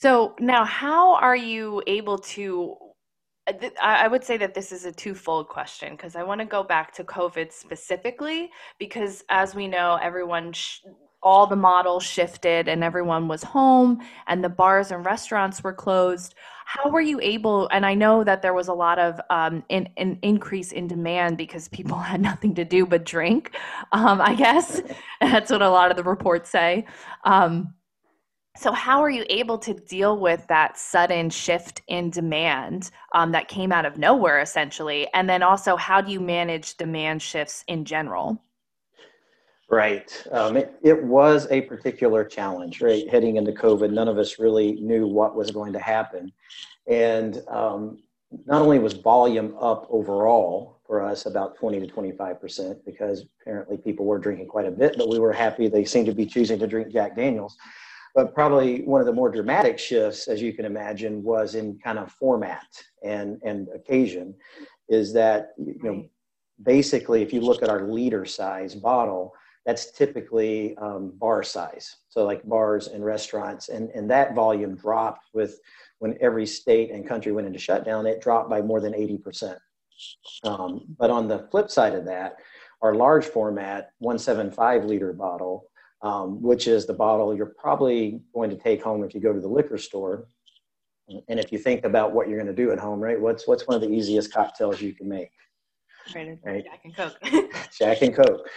So 0.00 0.34
now, 0.40 0.64
how 0.64 1.14
are 1.16 1.36
you 1.36 1.82
able 1.86 2.18
to? 2.18 2.74
Uh, 3.46 3.68
I 3.82 4.08
would 4.08 4.24
say 4.24 4.36
that 4.38 4.54
this 4.54 4.72
is 4.72 4.86
a 4.86 4.92
twofold 4.92 5.48
question 5.48 5.92
because 5.92 6.16
I 6.16 6.22
want 6.22 6.40
to 6.40 6.46
go 6.46 6.62
back 6.62 6.94
to 6.94 7.04
COVID 7.04 7.52
specifically 7.52 8.50
because, 8.78 9.24
as 9.28 9.54
we 9.54 9.68
know, 9.68 9.98
everyone 10.00 10.52
sh- 10.52 10.80
all 11.22 11.46
the 11.46 11.56
models 11.56 12.02
shifted 12.02 12.66
and 12.66 12.82
everyone 12.82 13.28
was 13.28 13.42
home 13.42 14.00
and 14.26 14.42
the 14.42 14.48
bars 14.48 14.90
and 14.90 15.04
restaurants 15.04 15.62
were 15.62 15.72
closed 15.72 16.34
how 16.64 16.88
were 16.88 17.02
you 17.02 17.20
able 17.20 17.68
and 17.72 17.84
i 17.84 17.92
know 17.92 18.24
that 18.24 18.40
there 18.40 18.54
was 18.54 18.68
a 18.68 18.72
lot 18.72 18.98
of 18.98 19.20
um, 19.28 19.62
an, 19.68 19.86
an 19.98 20.18
increase 20.22 20.72
in 20.72 20.86
demand 20.86 21.36
because 21.36 21.68
people 21.68 21.98
had 22.10 22.22
nothing 22.22 22.54
to 22.54 22.64
do 22.64 22.86
but 22.86 23.04
drink 23.04 23.54
um, 23.92 24.18
i 24.22 24.34
guess 24.34 24.80
that's 25.20 25.50
what 25.50 25.60
a 25.60 25.68
lot 25.68 25.90
of 25.90 25.96
the 25.98 26.04
reports 26.04 26.48
say 26.48 26.86
um, 27.24 27.74
So, 28.60 28.72
how 28.72 29.02
are 29.02 29.08
you 29.08 29.24
able 29.30 29.56
to 29.56 29.72
deal 29.72 30.18
with 30.18 30.46
that 30.48 30.76
sudden 30.76 31.30
shift 31.30 31.80
in 31.88 32.10
demand 32.10 32.90
um, 33.14 33.32
that 33.32 33.48
came 33.48 33.72
out 33.72 33.86
of 33.86 33.96
nowhere, 33.96 34.38
essentially? 34.40 35.08
And 35.14 35.26
then 35.26 35.42
also, 35.42 35.76
how 35.76 36.02
do 36.02 36.12
you 36.12 36.20
manage 36.20 36.76
demand 36.76 37.22
shifts 37.22 37.64
in 37.68 37.86
general? 37.86 38.38
Right. 39.70 40.12
Um, 40.30 40.58
it, 40.58 40.74
it, 40.82 41.02
was 41.02 41.50
a 41.50 41.62
particular 41.62 42.22
challenge, 42.22 42.82
right? 42.82 43.08
Heading 43.08 43.36
into 43.36 43.52
COVID, 43.52 43.92
none 43.92 44.08
of 44.08 44.18
us 44.18 44.38
really 44.38 44.72
knew 44.72 45.06
what 45.06 45.34
was 45.34 45.50
going 45.50 45.72
to 45.72 45.80
happen. 45.80 46.30
And 46.86 47.42
um, 47.48 48.02
not 48.44 48.60
only 48.60 48.78
was 48.78 48.92
volume 48.92 49.56
up 49.58 49.86
overall 49.88 50.80
for 50.86 51.00
us 51.00 51.24
about 51.24 51.56
20 51.56 51.80
to 51.80 51.86
25%, 51.86 52.84
because 52.84 53.24
apparently 53.40 53.78
people 53.78 54.04
were 54.04 54.18
drinking 54.18 54.48
quite 54.48 54.66
a 54.66 54.70
bit, 54.70 54.96
but 54.98 55.08
we 55.08 55.18
were 55.18 55.32
happy 55.32 55.66
they 55.66 55.86
seemed 55.86 56.06
to 56.08 56.14
be 56.14 56.26
choosing 56.26 56.58
to 56.58 56.66
drink 56.66 56.92
Jack 56.92 57.16
Daniels. 57.16 57.56
But 58.14 58.34
probably 58.34 58.82
one 58.82 59.00
of 59.00 59.06
the 59.06 59.12
more 59.12 59.30
dramatic 59.30 59.78
shifts, 59.78 60.28
as 60.28 60.42
you 60.42 60.52
can 60.52 60.64
imagine, 60.64 61.22
was 61.22 61.54
in 61.54 61.78
kind 61.78 61.98
of 61.98 62.10
format 62.12 62.66
and, 63.04 63.40
and 63.44 63.68
occasion, 63.74 64.34
is 64.88 65.12
that, 65.12 65.50
you 65.58 65.78
know, 65.82 66.04
basically 66.62 67.22
if 67.22 67.32
you 67.32 67.40
look 67.40 67.62
at 67.62 67.68
our 67.68 67.82
liter 67.82 68.24
size 68.24 68.74
bottle, 68.74 69.32
that's 69.66 69.92
typically 69.92 70.76
um, 70.78 71.12
bar 71.16 71.42
size. 71.42 71.96
So 72.08 72.24
like 72.24 72.42
bars 72.44 72.88
and 72.88 73.04
restaurants, 73.04 73.68
and, 73.68 73.90
and 73.90 74.10
that 74.10 74.34
volume 74.34 74.74
dropped 74.74 75.26
with 75.34 75.60
when 75.98 76.16
every 76.20 76.46
state 76.46 76.90
and 76.90 77.06
country 77.06 77.30
went 77.30 77.46
into 77.46 77.58
shutdown, 77.58 78.06
it 78.06 78.22
dropped 78.22 78.48
by 78.48 78.62
more 78.62 78.80
than 78.80 78.94
80%. 78.94 79.56
Um, 80.44 80.84
but 80.98 81.10
on 81.10 81.28
the 81.28 81.46
flip 81.50 81.70
side 81.70 81.94
of 81.94 82.06
that, 82.06 82.36
our 82.80 82.94
large 82.94 83.26
format 83.26 83.90
175 83.98 84.86
liter 84.86 85.12
bottle 85.12 85.69
um, 86.02 86.40
which 86.42 86.66
is 86.66 86.86
the 86.86 86.94
bottle 86.94 87.34
you're 87.34 87.54
probably 87.58 88.20
going 88.34 88.50
to 88.50 88.56
take 88.56 88.82
home 88.82 89.04
if 89.04 89.14
you 89.14 89.20
go 89.20 89.32
to 89.32 89.40
the 89.40 89.48
liquor 89.48 89.78
store. 89.78 90.26
And 91.28 91.40
if 91.40 91.50
you 91.50 91.58
think 91.58 91.84
about 91.84 92.12
what 92.12 92.28
you're 92.28 92.38
going 92.38 92.54
to 92.54 92.64
do 92.64 92.70
at 92.70 92.78
home, 92.78 93.00
right? 93.00 93.20
What's 93.20 93.48
what's 93.48 93.66
one 93.66 93.74
of 93.74 93.80
the 93.82 93.92
easiest 93.92 94.32
cocktails 94.32 94.80
you 94.80 94.92
can 94.92 95.08
make? 95.08 95.30
Right? 96.44 96.64
Jack 96.64 96.80
and 96.84 96.96
Coke. 96.96 97.18
Jack 97.78 98.02
and 98.02 98.14
Coke. 98.14 98.48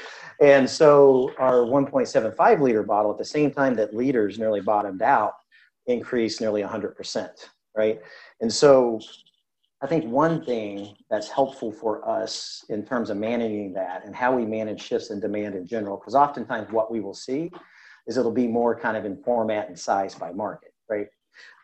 And 0.41 0.69
so 0.69 1.31
our 1.37 1.65
1.75 1.65 2.61
liter 2.61 2.83
bottle, 2.83 3.11
at 3.11 3.17
the 3.17 3.25
same 3.25 3.51
time 3.51 3.75
that 3.75 3.93
liters 3.93 4.39
nearly 4.39 4.61
bottomed 4.61 5.01
out, 5.01 5.33
increased 5.87 6.41
nearly 6.41 6.61
100%, 6.61 7.29
right? 7.75 7.99
And 8.41 8.51
so 8.51 8.99
I 9.83 9.87
think 9.87 10.05
one 10.05 10.45
thing 10.45 10.95
that's 11.09 11.29
helpful 11.29 11.69
for 11.69 12.07
us 12.07 12.63
in 12.69 12.85
terms 12.85 13.09
of 13.09 13.17
managing 13.17 13.73
that 13.73 14.05
and 14.05 14.15
how 14.15 14.33
we 14.33 14.45
manage 14.45 14.81
shifts 14.81 15.11
in 15.11 15.19
demand 15.19 15.55
in 15.55 15.67
general, 15.67 15.97
because 15.97 16.15
oftentimes 16.15 16.71
what 16.71 16.89
we 16.89 17.01
will 17.01 17.13
see 17.13 17.51
is 18.07 18.15
it'll 18.15 18.31
be 18.31 18.47
more 18.47 18.79
kind 18.79 18.95
of 18.95 19.03
in 19.03 19.21
format 19.23 19.67
and 19.67 19.77
size 19.77 20.15
by 20.15 20.31
market, 20.31 20.73
right? 20.89 21.07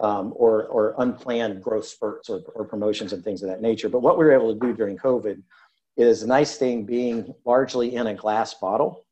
Um, 0.02 0.34
or, 0.36 0.66
or 0.66 0.96
unplanned 0.98 1.64
growth 1.64 1.86
spurts 1.86 2.30
or, 2.30 2.42
or 2.56 2.66
promotions 2.66 3.14
and 3.14 3.24
things 3.24 3.42
of 3.42 3.48
that 3.48 3.62
nature. 3.62 3.88
But 3.88 4.02
what 4.02 4.18
we 4.18 4.26
were 4.26 4.34
able 4.34 4.54
to 4.54 4.60
do 4.60 4.74
during 4.74 4.98
COVID 4.98 5.42
is 5.96 6.22
a 6.22 6.28
nice 6.28 6.58
thing 6.58 6.84
being 6.84 7.34
largely 7.46 7.96
in 7.96 8.08
a 8.08 8.14
glass 8.14 8.54
bottle. 8.54 9.06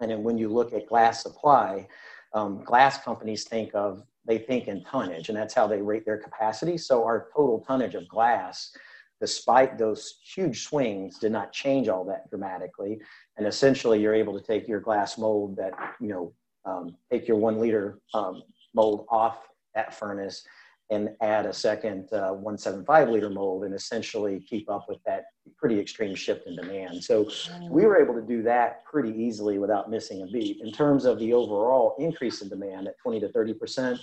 And 0.00 0.10
then 0.10 0.22
when 0.22 0.36
you 0.36 0.50
look 0.50 0.74
at 0.74 0.86
glass 0.86 1.22
supply, 1.22 1.86
um, 2.34 2.62
glass 2.64 3.02
companies 3.02 3.44
think 3.44 3.70
of 3.74 4.02
they 4.26 4.38
think 4.38 4.68
in 4.68 4.82
tonnage, 4.84 5.28
and 5.28 5.36
that's 5.36 5.54
how 5.54 5.66
they 5.66 5.82
rate 5.82 6.04
their 6.04 6.16
capacity. 6.16 6.78
So 6.78 7.04
our 7.04 7.28
total 7.34 7.60
tonnage 7.60 7.94
of 7.94 8.08
glass, 8.08 8.74
despite 9.20 9.76
those 9.76 10.18
huge 10.34 10.64
swings, 10.64 11.18
did 11.18 11.30
not 11.30 11.52
change 11.52 11.88
all 11.88 12.04
that 12.06 12.28
dramatically. 12.30 12.98
And 13.36 13.46
essentially, 13.46 14.00
you're 14.00 14.14
able 14.14 14.38
to 14.38 14.44
take 14.44 14.66
your 14.66 14.80
glass 14.80 15.18
mold 15.18 15.56
that 15.56 15.72
you 16.00 16.08
know, 16.08 16.32
um, 16.64 16.96
take 17.10 17.28
your 17.28 17.36
one 17.36 17.60
liter 17.60 18.00
um, 18.14 18.42
mold 18.74 19.06
off 19.10 19.46
that 19.74 19.94
furnace 19.94 20.44
and 20.90 21.10
add 21.20 21.46
a 21.46 21.52
second 21.52 22.12
uh, 22.12 22.32
175 22.32 23.08
liter 23.08 23.30
mold 23.30 23.64
and 23.64 23.74
essentially 23.74 24.40
keep 24.40 24.68
up 24.70 24.86
with 24.88 24.98
that 25.04 25.24
pretty 25.56 25.80
extreme 25.80 26.14
shift 26.14 26.46
in 26.46 26.56
demand. 26.56 27.02
So 27.02 27.28
we 27.70 27.86
were 27.86 28.00
able 28.02 28.14
to 28.14 28.22
do 28.22 28.42
that 28.42 28.84
pretty 28.84 29.10
easily 29.10 29.58
without 29.58 29.90
missing 29.90 30.22
a 30.22 30.26
beat. 30.26 30.60
In 30.60 30.72
terms 30.72 31.04
of 31.04 31.18
the 31.18 31.32
overall 31.32 31.96
increase 31.98 32.42
in 32.42 32.48
demand 32.48 32.88
at 32.88 32.98
20 32.98 33.20
to 33.20 33.28
30 33.28 33.54
percent, 33.54 34.00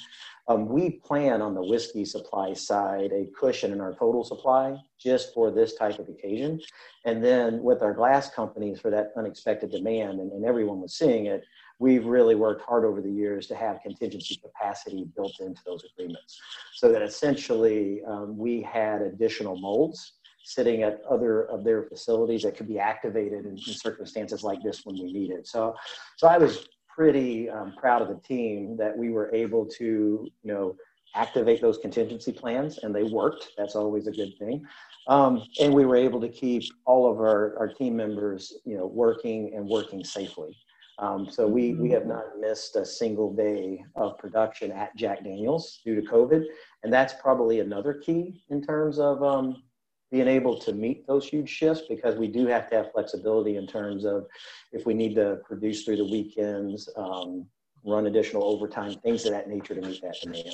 um, 0.47 0.67
we 0.67 0.89
plan 0.89 1.41
on 1.41 1.53
the 1.53 1.63
whiskey 1.63 2.03
supply 2.03 2.53
side 2.53 3.11
a 3.11 3.27
cushion 3.37 3.71
in 3.71 3.79
our 3.79 3.93
total 3.93 4.23
supply 4.23 4.77
just 4.99 5.33
for 5.33 5.51
this 5.51 5.75
type 5.75 5.99
of 5.99 6.09
occasion. 6.09 6.59
And 7.05 7.23
then 7.23 7.61
with 7.61 7.81
our 7.81 7.93
glass 7.93 8.29
companies 8.29 8.79
for 8.79 8.89
that 8.89 9.11
unexpected 9.17 9.71
demand, 9.71 10.19
and, 10.19 10.31
and 10.31 10.45
everyone 10.45 10.81
was 10.81 10.95
seeing 10.95 11.27
it, 11.27 11.43
we've 11.81 12.05
really 12.05 12.35
worked 12.35 12.61
hard 12.61 12.85
over 12.85 13.01
the 13.01 13.11
years 13.11 13.47
to 13.47 13.55
have 13.55 13.81
contingency 13.81 14.35
capacity 14.35 15.03
built 15.15 15.39
into 15.39 15.59
those 15.65 15.83
agreements 15.83 16.39
so 16.75 16.91
that 16.91 17.01
essentially 17.01 18.01
um, 18.07 18.37
we 18.37 18.61
had 18.61 19.01
additional 19.01 19.57
molds 19.57 20.13
sitting 20.43 20.83
at 20.83 21.01
other 21.09 21.45
of 21.45 21.63
their 21.63 21.81
facilities 21.83 22.43
that 22.43 22.55
could 22.55 22.67
be 22.67 22.77
activated 22.77 23.45
in, 23.45 23.53
in 23.53 23.57
circumstances 23.57 24.43
like 24.43 24.61
this 24.61 24.85
when 24.85 24.95
we 24.95 25.11
need 25.11 25.31
it. 25.31 25.47
So, 25.47 25.75
so 26.17 26.27
I 26.27 26.37
was 26.37 26.67
pretty 26.87 27.49
um, 27.49 27.73
proud 27.75 28.03
of 28.03 28.09
the 28.09 28.21
team 28.27 28.77
that 28.77 28.95
we 28.95 29.09
were 29.09 29.33
able 29.33 29.65
to, 29.65 29.83
you 29.85 30.53
know, 30.53 30.75
activate 31.15 31.61
those 31.61 31.79
contingency 31.79 32.31
plans 32.31 32.77
and 32.83 32.93
they 32.93 33.03
worked. 33.03 33.49
That's 33.57 33.75
always 33.75 34.05
a 34.05 34.11
good 34.11 34.33
thing. 34.37 34.63
Um, 35.07 35.43
and 35.59 35.73
we 35.73 35.85
were 35.85 35.95
able 35.95 36.21
to 36.21 36.29
keep 36.29 36.63
all 36.85 37.11
of 37.11 37.19
our, 37.19 37.57
our 37.57 37.67
team 37.67 37.95
members, 37.95 38.53
you 38.65 38.77
know, 38.77 38.85
working 38.85 39.53
and 39.55 39.67
working 39.67 40.03
safely. 40.03 40.55
Um, 40.99 41.29
so 41.29 41.47
we, 41.47 41.73
we 41.73 41.89
have 41.91 42.05
not 42.05 42.39
missed 42.39 42.75
a 42.75 42.85
single 42.85 43.33
day 43.33 43.83
of 43.95 44.17
production 44.17 44.71
at 44.71 44.95
Jack 44.95 45.23
Daniels 45.23 45.81
due 45.83 45.95
to 45.95 46.01
COVID. 46.01 46.45
And 46.83 46.93
that's 46.93 47.13
probably 47.13 47.59
another 47.59 47.93
key 47.93 48.43
in 48.49 48.61
terms 48.61 48.99
of 48.99 49.23
um, 49.23 49.63
being 50.11 50.27
able 50.27 50.57
to 50.59 50.73
meet 50.73 51.07
those 51.07 51.27
huge 51.27 51.49
shifts 51.49 51.83
because 51.87 52.15
we 52.15 52.27
do 52.27 52.45
have 52.47 52.69
to 52.69 52.75
have 52.75 52.91
flexibility 52.91 53.55
in 53.55 53.65
terms 53.65 54.05
of 54.05 54.27
if 54.71 54.85
we 54.85 54.93
need 54.93 55.15
to 55.15 55.39
produce 55.45 55.83
through 55.83 55.97
the 55.97 56.05
weekends, 56.05 56.89
um, 56.97 57.45
run 57.85 58.07
additional 58.07 58.43
overtime, 58.43 58.93
things 58.99 59.25
of 59.25 59.31
that 59.31 59.49
nature 59.49 59.73
to 59.73 59.81
meet 59.81 60.01
that 60.01 60.15
demand. 60.21 60.53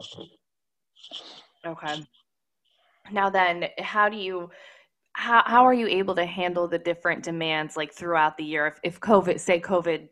So. 0.00 0.26
Okay. 1.64 2.04
Now 3.10 3.30
then, 3.30 3.66
how 3.78 4.08
do 4.08 4.16
you 4.16 4.50
how, 5.16 5.42
how 5.46 5.64
are 5.64 5.72
you 5.72 5.86
able 5.86 6.14
to 6.14 6.26
handle 6.26 6.68
the 6.68 6.78
different 6.78 7.22
demands 7.22 7.74
like 7.74 7.90
throughout 7.90 8.36
the 8.36 8.44
year 8.44 8.66
if, 8.66 8.78
if 8.82 9.00
covid 9.00 9.40
say 9.40 9.58
covid 9.58 10.08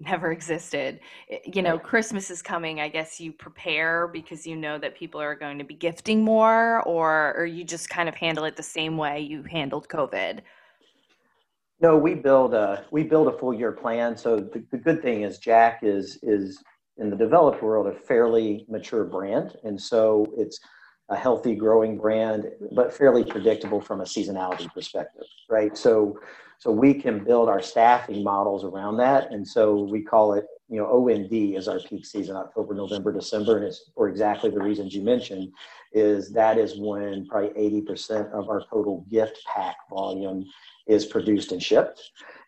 never 0.00 0.32
existed? 0.38 0.98
Eh, 1.30 1.38
you 1.44 1.60
know 1.60 1.78
christmas 1.78 2.30
is 2.30 2.40
coming 2.40 2.80
i 2.80 2.88
guess 2.88 3.20
you 3.20 3.32
prepare 3.32 4.08
because 4.08 4.46
you 4.46 4.56
know 4.56 4.78
that 4.78 4.96
people 4.96 5.20
are 5.20 5.34
going 5.34 5.58
to 5.58 5.64
be 5.64 5.74
gifting 5.74 6.24
more 6.24 6.82
or 6.86 7.34
or 7.36 7.44
you 7.44 7.64
just 7.64 7.90
kind 7.90 8.08
of 8.08 8.14
handle 8.14 8.44
it 8.44 8.56
the 8.56 8.62
same 8.62 8.96
way 8.96 9.20
you 9.20 9.42
handled 9.42 9.88
covid? 9.88 10.40
No 11.80 11.98
we 11.98 12.14
build 12.14 12.54
a 12.54 12.86
we 12.90 13.02
build 13.02 13.28
a 13.28 13.38
full 13.38 13.52
year 13.52 13.72
plan. 13.72 14.16
So 14.16 14.36
the, 14.36 14.64
the 14.70 14.78
good 14.78 15.02
thing 15.02 15.22
is 15.22 15.36
jack 15.36 15.80
is 15.82 16.18
is 16.22 16.62
in 16.96 17.10
the 17.10 17.16
developed 17.16 17.62
world 17.62 17.86
a 17.88 17.92
fairly 17.92 18.64
mature 18.70 19.04
brand. 19.04 19.56
And 19.64 19.78
so 19.78 20.26
it's 20.38 20.58
a 21.08 21.16
healthy 21.16 21.54
growing 21.54 21.96
brand, 21.96 22.50
but 22.72 22.92
fairly 22.92 23.24
predictable 23.24 23.80
from 23.80 24.00
a 24.00 24.04
seasonality 24.04 24.72
perspective, 24.72 25.24
right? 25.48 25.76
So, 25.76 26.18
so 26.58 26.70
we 26.70 26.94
can 26.94 27.22
build 27.22 27.48
our 27.48 27.62
staffing 27.62 28.24
models 28.24 28.64
around 28.64 28.96
that. 28.96 29.30
And 29.30 29.46
so 29.46 29.84
we 29.84 30.02
call 30.02 30.34
it, 30.34 30.46
you 30.68 30.78
know, 30.78 30.86
OND 30.86 31.32
is 31.32 31.68
our 31.68 31.78
peak 31.78 32.04
season, 32.04 32.36
October, 32.36 32.74
November, 32.74 33.12
December. 33.12 33.58
And 33.58 33.66
it's 33.66 33.90
for 33.94 34.08
exactly 34.08 34.50
the 34.50 34.60
reasons 34.60 34.94
you 34.94 35.02
mentioned, 35.02 35.52
is 35.92 36.32
that 36.32 36.58
is 36.58 36.76
when 36.78 37.26
probably 37.26 37.50
80% 37.50 38.32
of 38.32 38.48
our 38.48 38.62
total 38.68 39.06
gift 39.08 39.38
pack 39.54 39.76
volume 39.88 40.44
is 40.86 41.04
produced 41.04 41.52
and 41.52 41.62
shipped. 41.62 42.00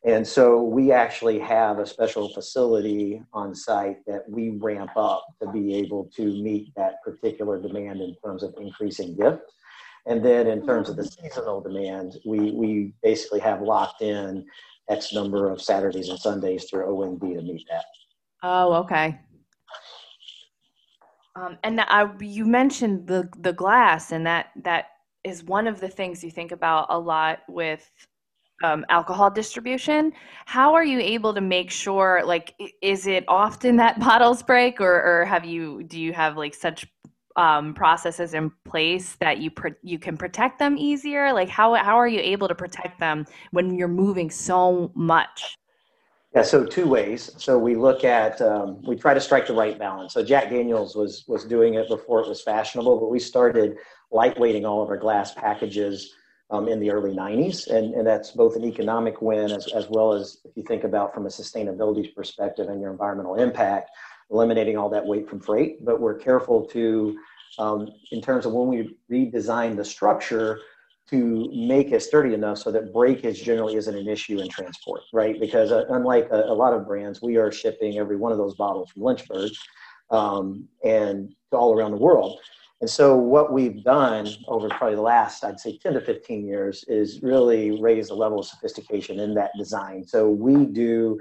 And 0.04 0.26
so 0.26 0.62
we 0.62 0.92
actually 0.92 1.38
have 1.38 1.78
a 1.78 1.86
special 1.86 2.32
facility 2.32 3.22
on 3.32 3.54
site 3.54 4.04
that 4.06 4.28
we 4.28 4.50
ramp 4.50 4.92
up 4.96 5.24
to 5.40 5.50
be 5.50 5.74
able 5.76 6.10
to 6.16 6.24
meet 6.42 6.74
that 6.76 7.02
particular 7.02 7.60
demand 7.60 8.00
in 8.00 8.16
terms 8.24 8.42
of 8.42 8.54
increasing 8.60 9.16
gift. 9.16 9.42
And 10.06 10.24
then 10.24 10.46
in 10.46 10.64
terms 10.64 10.88
of 10.88 10.96
the 10.96 11.04
seasonal 11.04 11.60
demand, 11.60 12.16
we, 12.24 12.52
we 12.52 12.94
basically 13.02 13.40
have 13.40 13.60
locked 13.60 14.02
in 14.02 14.46
X 14.88 15.12
number 15.12 15.50
of 15.50 15.60
Saturdays 15.60 16.08
and 16.08 16.18
Sundays 16.18 16.64
through 16.64 16.86
OND 16.86 17.20
to 17.20 17.42
meet 17.42 17.66
that. 17.70 17.84
Oh, 18.42 18.74
okay. 18.84 19.18
Um, 21.36 21.58
and 21.62 21.80
I, 21.80 22.10
you 22.20 22.44
mentioned 22.44 23.06
the 23.06 23.28
the 23.38 23.52
glass, 23.52 24.12
and 24.12 24.26
that 24.26 24.46
that 24.64 24.86
is 25.24 25.44
one 25.44 25.66
of 25.66 25.80
the 25.80 25.88
things 25.88 26.24
you 26.24 26.30
think 26.30 26.52
about 26.52 26.86
a 26.90 26.98
lot 26.98 27.40
with 27.48 27.90
um, 28.64 28.84
alcohol 28.88 29.30
distribution. 29.30 30.12
How 30.46 30.74
are 30.74 30.84
you 30.84 30.98
able 31.00 31.34
to 31.34 31.40
make 31.40 31.70
sure 31.70 32.22
like 32.24 32.54
is 32.82 33.06
it 33.06 33.24
often 33.28 33.76
that 33.76 34.00
bottles 34.08 34.42
break 34.42 34.80
or, 34.80 35.20
or 35.22 35.24
have 35.26 35.44
you 35.44 35.84
do 35.84 36.00
you 36.00 36.12
have 36.12 36.36
like 36.36 36.54
such 36.54 36.86
um, 37.36 37.74
processes 37.74 38.34
in 38.34 38.50
place 38.64 39.16
that 39.20 39.38
you 39.38 39.50
pr- 39.50 39.78
you 39.82 39.98
can 39.98 40.16
protect 40.16 40.58
them 40.58 40.76
easier? 40.76 41.32
Like 41.32 41.48
how, 41.48 41.74
how 41.74 41.96
are 41.96 42.08
you 42.08 42.20
able 42.20 42.48
to 42.48 42.54
protect 42.54 42.98
them 42.98 43.26
when 43.52 43.74
you're 43.76 43.88
moving 43.88 44.30
so 44.30 44.90
much 44.94 45.56
Yeah, 46.34 46.42
so 46.42 46.64
two 46.64 46.86
ways. 46.86 47.30
So 47.38 47.58
we 47.58 47.74
look 47.74 48.04
at 48.04 48.40
um, 48.42 48.82
we 48.82 48.96
try 48.96 49.14
to 49.14 49.20
strike 49.20 49.46
the 49.46 49.54
right 49.54 49.78
balance. 49.78 50.12
So 50.12 50.22
Jack 50.22 50.50
Daniels 50.50 50.94
was 50.94 51.24
was 51.26 51.44
doing 51.44 51.74
it 51.74 51.88
before 51.88 52.20
it 52.20 52.28
was 52.28 52.42
fashionable, 52.42 53.00
but 53.00 53.10
we 53.10 53.18
started 53.18 53.76
lightweighting 54.12 54.68
all 54.68 54.82
of 54.82 54.90
our 54.90 54.96
glass 54.96 55.32
packages 55.32 56.14
um, 56.50 56.68
in 56.68 56.80
the 56.80 56.90
early 56.90 57.14
90s, 57.14 57.68
and, 57.68 57.94
and 57.94 58.06
that's 58.06 58.30
both 58.30 58.56
an 58.56 58.64
economic 58.64 59.20
win 59.20 59.50
as, 59.50 59.66
as 59.68 59.86
well 59.88 60.12
as 60.12 60.38
if 60.44 60.56
you 60.56 60.62
think 60.62 60.84
about 60.84 61.12
from 61.12 61.26
a 61.26 61.28
sustainability 61.28 62.14
perspective 62.14 62.68
and 62.68 62.80
your 62.80 62.90
environmental 62.90 63.34
impact, 63.34 63.90
eliminating 64.30 64.76
all 64.76 64.88
that 64.88 65.04
weight 65.04 65.28
from 65.28 65.40
freight. 65.40 65.84
But 65.84 66.00
we're 66.00 66.18
careful 66.18 66.64
to, 66.68 67.18
um, 67.58 67.88
in 68.12 68.22
terms 68.22 68.46
of 68.46 68.52
when 68.52 68.68
we 68.68 68.96
redesign 69.10 69.76
the 69.76 69.84
structure, 69.84 70.60
to 71.10 71.50
make 71.54 71.90
it 71.92 72.00
sturdy 72.00 72.34
enough 72.34 72.58
so 72.58 72.70
that 72.70 72.92
breakage 72.92 73.42
generally 73.42 73.76
isn't 73.76 73.96
an 73.96 74.08
issue 74.08 74.40
in 74.40 74.48
transport, 74.48 75.02
right? 75.12 75.40
Because 75.40 75.72
uh, 75.72 75.84
unlike 75.90 76.28
a, 76.30 76.44
a, 76.44 76.54
lot 76.54 76.74
of 76.74 76.86
brands, 76.86 77.22
we 77.22 77.36
are 77.36 77.50
shipping 77.50 77.98
every 77.98 78.16
one 78.16 78.30
of 78.30 78.38
those 78.38 78.54
bottles 78.54 78.90
from 78.90 79.02
Lynchburg 79.02 79.50
um, 80.10 80.68
and 80.84 81.34
all 81.52 81.74
around 81.74 81.92
the 81.92 81.98
world. 81.98 82.40
And 82.80 82.88
so 82.88 83.16
what 83.16 83.52
we've 83.52 83.82
done 83.82 84.28
over 84.46 84.68
probably 84.68 84.96
the 84.96 85.02
last, 85.02 85.44
I'd 85.44 85.58
say 85.58 85.78
10 85.78 85.94
to 85.94 86.00
15 86.00 86.46
years 86.46 86.84
is 86.88 87.22
really 87.22 87.80
raise 87.80 88.08
the 88.08 88.14
level 88.14 88.40
of 88.40 88.46
sophistication 88.46 89.18
in 89.18 89.34
that 89.34 89.50
design. 89.56 90.04
So 90.06 90.28
we 90.28 90.66
do, 90.66 91.18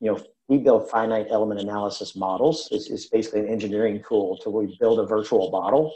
you 0.00 0.12
know, 0.12 0.20
we 0.48 0.58
build 0.58 0.90
finite 0.90 1.28
element 1.30 1.60
analysis 1.60 2.14
models. 2.14 2.68
It's, 2.70 2.90
it's 2.90 3.06
basically 3.06 3.40
an 3.40 3.48
engineering 3.48 4.02
tool 4.06 4.36
to 4.38 4.50
we 4.50 4.76
build 4.78 5.00
a 5.00 5.06
virtual 5.06 5.50
bottle 5.50 5.92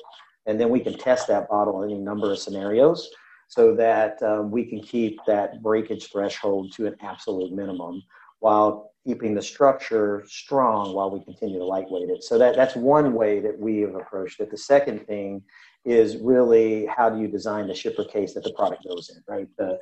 and 0.47 0.61
then 0.61 0.69
we 0.71 0.81
can 0.81 0.97
test 0.99 1.29
that 1.29 1.49
bottle 1.49 1.83
in 1.83 1.91
a 1.91 1.99
number 1.99 2.31
of 2.33 2.39
scenarios 2.39 3.11
so 3.49 3.75
that 3.75 4.23
um, 4.23 4.51
we 4.51 4.65
can 4.65 4.81
keep 4.81 5.19
that 5.27 5.63
breakage 5.63 6.11
threshold 6.11 6.73
to 6.73 6.87
an 6.87 6.97
absolute 7.01 7.53
minimum 7.53 8.03
while 8.41 8.93
keeping 9.07 9.35
the 9.35 9.43
structure 9.43 10.25
strong 10.27 10.95
while 10.95 11.11
we 11.11 11.23
continue 11.25 11.59
to 11.59 11.65
lightweight 11.65 12.09
it. 12.09 12.23
So 12.25 12.39
that, 12.39 12.57
that's 12.57 12.75
one 12.75 13.13
way 13.13 13.41
that 13.41 13.59
we 13.59 13.81
have 13.81 13.95
approached 13.95 14.41
it. 14.41 14.51
The 14.51 14.57
second 14.57 15.07
thing 15.07 15.43
is 15.85 16.17
really 16.17 16.87
how 16.87 17.11
do 17.11 17.21
you 17.21 17.29
design 17.29 17.67
the 17.67 17.75
shipper 17.75 18.05
case 18.05 18.33
that 18.35 18.45
the 18.45 18.53
product 18.55 18.85
goes 18.89 19.11
in, 19.15 19.23
right? 19.29 19.49
The, 19.59 19.79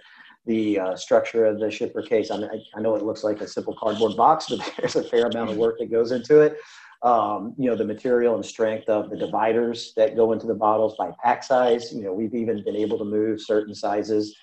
the 0.46 0.80
uh, 0.80 0.96
structure 0.96 1.44
of 1.46 1.60
the 1.60 1.70
shipper 1.70 2.02
case. 2.02 2.32
I, 2.32 2.38
mean, 2.38 2.50
I, 2.52 2.78
I, 2.78 2.80
know 2.80 2.96
it 2.96 3.04
looks 3.04 3.22
like 3.22 3.40
a 3.40 3.46
simple 3.46 3.76
cardboard 3.78 4.16
box, 4.16 4.46
but 4.48 4.72
there's 4.78 4.96
a 4.96 5.04
fair 5.04 5.26
amount 5.26 5.50
of 5.50 5.56
work 5.56 5.78
that 5.78 5.90
goes 5.90 6.10
into 6.10 6.40
it. 6.40 6.58
Um, 7.02 7.54
you 7.58 7.68
know, 7.68 7.74
the 7.74 7.84
material 7.84 8.36
and 8.36 8.46
strength 8.46 8.88
of 8.88 9.10
the 9.10 9.16
dividers 9.16 9.92
that 9.96 10.14
go 10.14 10.30
into 10.30 10.46
the 10.46 10.54
bottles 10.54 10.94
by 10.96 11.10
pack 11.20 11.42
size. 11.42 11.92
You 11.92 12.04
know, 12.04 12.12
we've 12.12 12.34
even 12.34 12.62
been 12.62 12.76
able 12.76 12.96
to 12.98 13.04
move 13.04 13.40
certain 13.40 13.74
sizes 13.74 14.36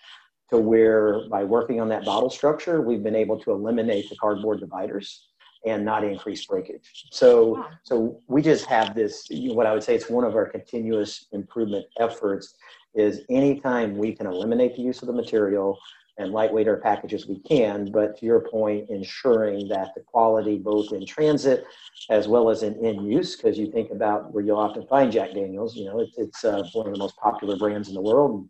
to 0.50 0.58
where 0.58 1.28
by 1.30 1.44
working 1.44 1.80
on 1.80 1.88
that 1.89 2.04
bottle 2.04 2.30
structure, 2.30 2.82
we've 2.82 3.04
been 3.04 3.16
able 3.16 3.39
to 3.39 3.51
eliminate 3.51 4.10
the 4.10 4.16
cardboard 4.18 4.60
dividers 4.60 5.30
and 5.66 5.84
not 5.84 6.04
increase 6.04 6.46
breakage. 6.46 7.08
So, 7.12 7.66
so 7.84 8.20
we 8.28 8.42
just 8.42 8.66
have 8.66 8.96
this, 8.96 9.30
you 9.30 9.50
know, 9.50 9.56
what 9.56 9.66
I 9.66 9.74
would 9.74 9.84
say 9.84 9.96
it's 9.96 10.10
one 10.10 10.24
of 10.24 10.36
our 10.36 10.46
continuous 10.46 11.28
improvement 11.32 11.86
efforts 12.00 12.56
is 12.96 13.22
anytime 13.30 13.98
we 13.98 14.13
can 14.16 14.25
eliminate 14.25 14.75
the 14.75 14.82
use 14.82 15.01
of 15.01 15.08
the 15.08 15.13
material 15.13 15.78
and 16.19 16.31
lightweight 16.33 16.67
our 16.67 16.77
packages, 16.77 17.27
we 17.27 17.39
can, 17.39 17.91
but 17.91 18.17
to 18.19 18.25
your 18.27 18.41
point, 18.41 18.89
ensuring 18.89 19.67
that 19.69 19.89
the 19.95 20.01
quality 20.01 20.57
both 20.59 20.93
in 20.93 21.05
transit 21.05 21.65
as 22.09 22.27
well 22.27 22.49
as 22.49 22.63
in 22.63 22.75
in 22.85 23.05
use, 23.05 23.35
because 23.38 23.57
you 23.57 23.71
think 23.71 23.91
about 23.91 24.33
where 24.33 24.43
you'll 24.43 24.59
often 24.59 24.85
find 24.88 25.11
Jack 25.11 25.33
Daniels, 25.33 25.75
you 25.75 25.85
know, 25.85 25.99
it's, 26.01 26.17
it's 26.17 26.45
uh, 26.45 26.63
one 26.73 26.88
of 26.88 26.93
the 26.93 26.99
most 26.99 27.17
popular 27.17 27.57
brands 27.57 27.89
in 27.89 27.95
the 27.95 28.01
world 28.01 28.47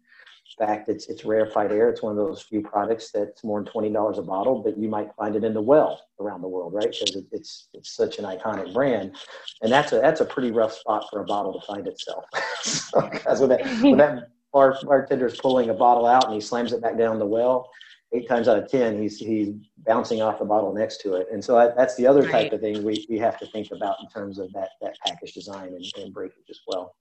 In 0.59 0.67
fact, 0.67 0.89
it's 0.89 1.07
it's 1.09 1.25
rarefied 1.25 1.71
air. 1.71 1.89
It's 1.89 2.01
one 2.01 2.11
of 2.11 2.17
those 2.17 2.41
few 2.41 2.61
products 2.61 3.11
that's 3.11 3.43
more 3.43 3.61
than 3.61 3.71
twenty 3.71 3.91
dollars 3.91 4.17
a 4.17 4.23
bottle, 4.23 4.61
but 4.63 4.77
you 4.77 4.89
might 4.89 5.13
find 5.15 5.35
it 5.35 5.43
in 5.43 5.53
the 5.53 5.61
well 5.61 6.01
around 6.19 6.41
the 6.41 6.47
world, 6.49 6.73
right? 6.73 6.91
Because 6.91 7.15
it, 7.15 7.25
it's 7.31 7.69
it's 7.73 7.91
such 7.95 8.19
an 8.19 8.25
iconic 8.25 8.73
brand, 8.73 9.15
and 9.61 9.71
that's 9.71 9.93
a 9.93 9.99
that's 9.99 10.21
a 10.21 10.25
pretty 10.25 10.51
rough 10.51 10.73
spot 10.73 11.05
for 11.09 11.21
a 11.21 11.25
bottle 11.25 11.53
to 11.53 11.65
find 11.65 11.87
itself. 11.87 12.25
Because 13.11 13.39
when 13.41 13.49
that 13.49 13.61
when 13.89 13.99
that 13.99 14.29
bar, 14.53 14.77
bartender's 14.83 15.39
pulling 15.39 15.69
a 15.69 15.73
bottle 15.73 16.05
out 16.05 16.25
and 16.25 16.33
he 16.33 16.41
slams 16.41 16.73
it 16.73 16.81
back 16.81 16.97
down 16.97 17.19
the 17.19 17.25
well, 17.25 17.69
eight 18.13 18.27
times 18.27 18.47
out 18.47 18.57
of 18.57 18.69
ten 18.69 19.01
he's 19.01 19.17
he's 19.17 19.53
bouncing 19.85 20.21
off 20.21 20.39
the 20.39 20.45
bottle 20.45 20.73
next 20.73 21.01
to 21.01 21.13
it, 21.15 21.27
and 21.31 21.43
so 21.43 21.57
I, 21.57 21.67
that's 21.75 21.95
the 21.95 22.07
other 22.07 22.21
right. 22.21 22.31
type 22.31 22.53
of 22.53 22.61
thing 22.61 22.83
we, 22.83 23.05
we 23.09 23.17
have 23.19 23.37
to 23.39 23.45
think 23.47 23.71
about 23.71 23.97
in 24.01 24.09
terms 24.09 24.39
of 24.39 24.51
that 24.53 24.69
that 24.81 24.95
package 25.05 25.33
design 25.33 25.67
and, 25.67 25.85
and 26.03 26.13
breakage 26.13 26.49
as 26.49 26.59
well. 26.67 26.95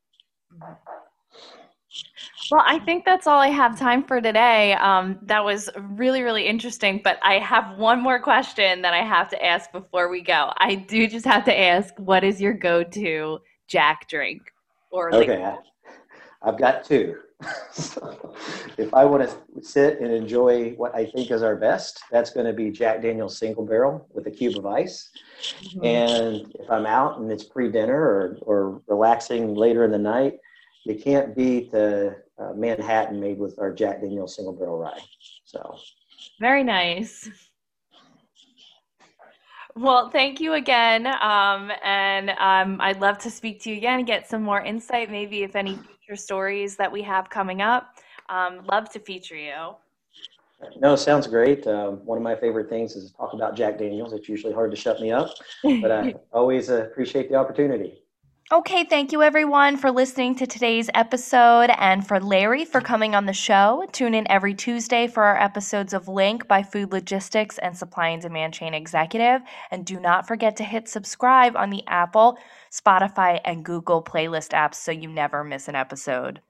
Well, 2.50 2.62
I 2.66 2.78
think 2.80 3.04
that's 3.04 3.26
all 3.26 3.40
I 3.40 3.48
have 3.48 3.78
time 3.78 4.04
for 4.04 4.20
today. 4.20 4.74
Um, 4.74 5.18
that 5.22 5.44
was 5.44 5.70
really, 5.76 6.22
really 6.22 6.46
interesting. 6.46 7.00
But 7.02 7.18
I 7.22 7.34
have 7.38 7.78
one 7.78 8.00
more 8.02 8.20
question 8.20 8.82
that 8.82 8.94
I 8.94 9.02
have 9.02 9.28
to 9.30 9.44
ask 9.44 9.72
before 9.72 10.08
we 10.08 10.22
go. 10.22 10.52
I 10.58 10.74
do 10.74 11.06
just 11.06 11.24
have 11.24 11.44
to 11.44 11.58
ask 11.58 11.94
what 11.96 12.24
is 12.24 12.40
your 12.40 12.54
go 12.54 12.82
to 12.82 13.38
Jack 13.68 14.08
drink? 14.08 14.42
Or 14.90 15.14
okay, 15.14 15.42
like- 15.42 15.58
I've 16.42 16.58
got 16.58 16.84
two. 16.84 17.16
if 18.78 18.92
I 18.92 19.04
want 19.04 19.28
to 19.28 19.62
sit 19.62 20.00
and 20.00 20.12
enjoy 20.12 20.70
what 20.70 20.94
I 20.94 21.06
think 21.06 21.30
is 21.30 21.42
our 21.42 21.54
best, 21.54 22.00
that's 22.10 22.30
going 22.30 22.46
to 22.46 22.52
be 22.52 22.70
Jack 22.70 23.00
Daniel's 23.02 23.38
single 23.38 23.64
barrel 23.64 24.08
with 24.12 24.26
a 24.26 24.30
cube 24.30 24.56
of 24.56 24.66
ice. 24.66 25.10
Mm-hmm. 25.62 25.84
And 25.84 26.54
if 26.58 26.70
I'm 26.70 26.86
out 26.86 27.18
and 27.20 27.30
it's 27.30 27.44
pre 27.44 27.70
dinner 27.70 28.00
or, 28.00 28.38
or 28.42 28.82
relaxing 28.88 29.54
later 29.54 29.84
in 29.84 29.92
the 29.92 29.98
night, 29.98 30.38
you 30.84 30.96
can't 30.96 31.36
beat 31.36 31.70
the 31.70 32.16
uh, 32.38 32.52
Manhattan 32.54 33.20
made 33.20 33.38
with 33.38 33.58
our 33.58 33.72
Jack 33.72 34.00
Daniel's 34.00 34.34
single 34.34 34.54
barrel 34.54 34.78
rye. 34.78 35.00
So 35.44 35.78
very 36.40 36.64
nice. 36.64 37.30
Well, 39.76 40.10
thank 40.10 40.40
you 40.40 40.54
again. 40.54 41.06
Um, 41.06 41.70
and 41.84 42.30
um, 42.30 42.80
I'd 42.80 43.00
love 43.00 43.18
to 43.18 43.30
speak 43.30 43.62
to 43.62 43.70
you 43.70 43.76
again 43.76 44.00
and 44.00 44.06
get 44.06 44.28
some 44.28 44.42
more 44.42 44.60
insight, 44.60 45.08
maybe 45.08 45.44
if 45.44 45.54
any 45.54 45.78
stories 46.16 46.76
that 46.76 46.90
we 46.90 47.02
have 47.02 47.28
coming 47.30 47.62
up. 47.62 47.96
Um, 48.28 48.64
love 48.70 48.90
to 48.90 48.98
feature 48.98 49.36
you. 49.36 49.74
No, 50.80 50.96
sounds 50.96 51.26
great. 51.26 51.66
Um, 51.66 52.04
one 52.04 52.18
of 52.18 52.24
my 52.24 52.34
favorite 52.34 52.68
things 52.68 52.96
is 52.96 53.10
to 53.10 53.16
talk 53.16 53.32
about 53.32 53.56
Jack 53.56 53.78
Daniels. 53.78 54.12
It's 54.12 54.28
usually 54.28 54.52
hard 54.52 54.70
to 54.72 54.76
shut 54.76 55.00
me 55.00 55.12
up, 55.12 55.30
but 55.80 55.92
I 55.92 56.14
always 56.32 56.68
uh, 56.68 56.82
appreciate 56.82 57.30
the 57.30 57.36
opportunity. 57.36 58.02
Okay, 58.50 58.84
thank 58.84 59.12
you 59.12 59.22
everyone 59.22 59.76
for 59.76 59.90
listening 59.90 60.34
to 60.36 60.46
today's 60.46 60.88
episode 60.94 61.68
and 61.68 62.06
for 62.06 62.18
Larry 62.18 62.64
for 62.64 62.80
coming 62.80 63.14
on 63.14 63.26
the 63.26 63.34
show. 63.34 63.84
Tune 63.92 64.14
in 64.14 64.26
every 64.30 64.54
Tuesday 64.54 65.06
for 65.06 65.22
our 65.22 65.38
episodes 65.38 65.92
of 65.92 66.08
Link 66.08 66.48
by 66.48 66.62
Food 66.62 66.90
Logistics 66.90 67.58
and 67.58 67.76
Supply 67.76 68.08
and 68.08 68.22
Demand 68.22 68.54
Chain 68.54 68.72
Executive. 68.72 69.42
And 69.70 69.84
do 69.84 70.00
not 70.00 70.26
forget 70.26 70.56
to 70.56 70.64
hit 70.64 70.88
subscribe 70.88 71.58
on 71.58 71.68
the 71.68 71.86
Apple, 71.88 72.38
Spotify, 72.72 73.38
and 73.44 73.66
Google 73.66 74.02
playlist 74.02 74.52
apps 74.52 74.76
so 74.76 74.92
you 74.92 75.10
never 75.10 75.44
miss 75.44 75.68
an 75.68 75.74
episode. 75.74 76.40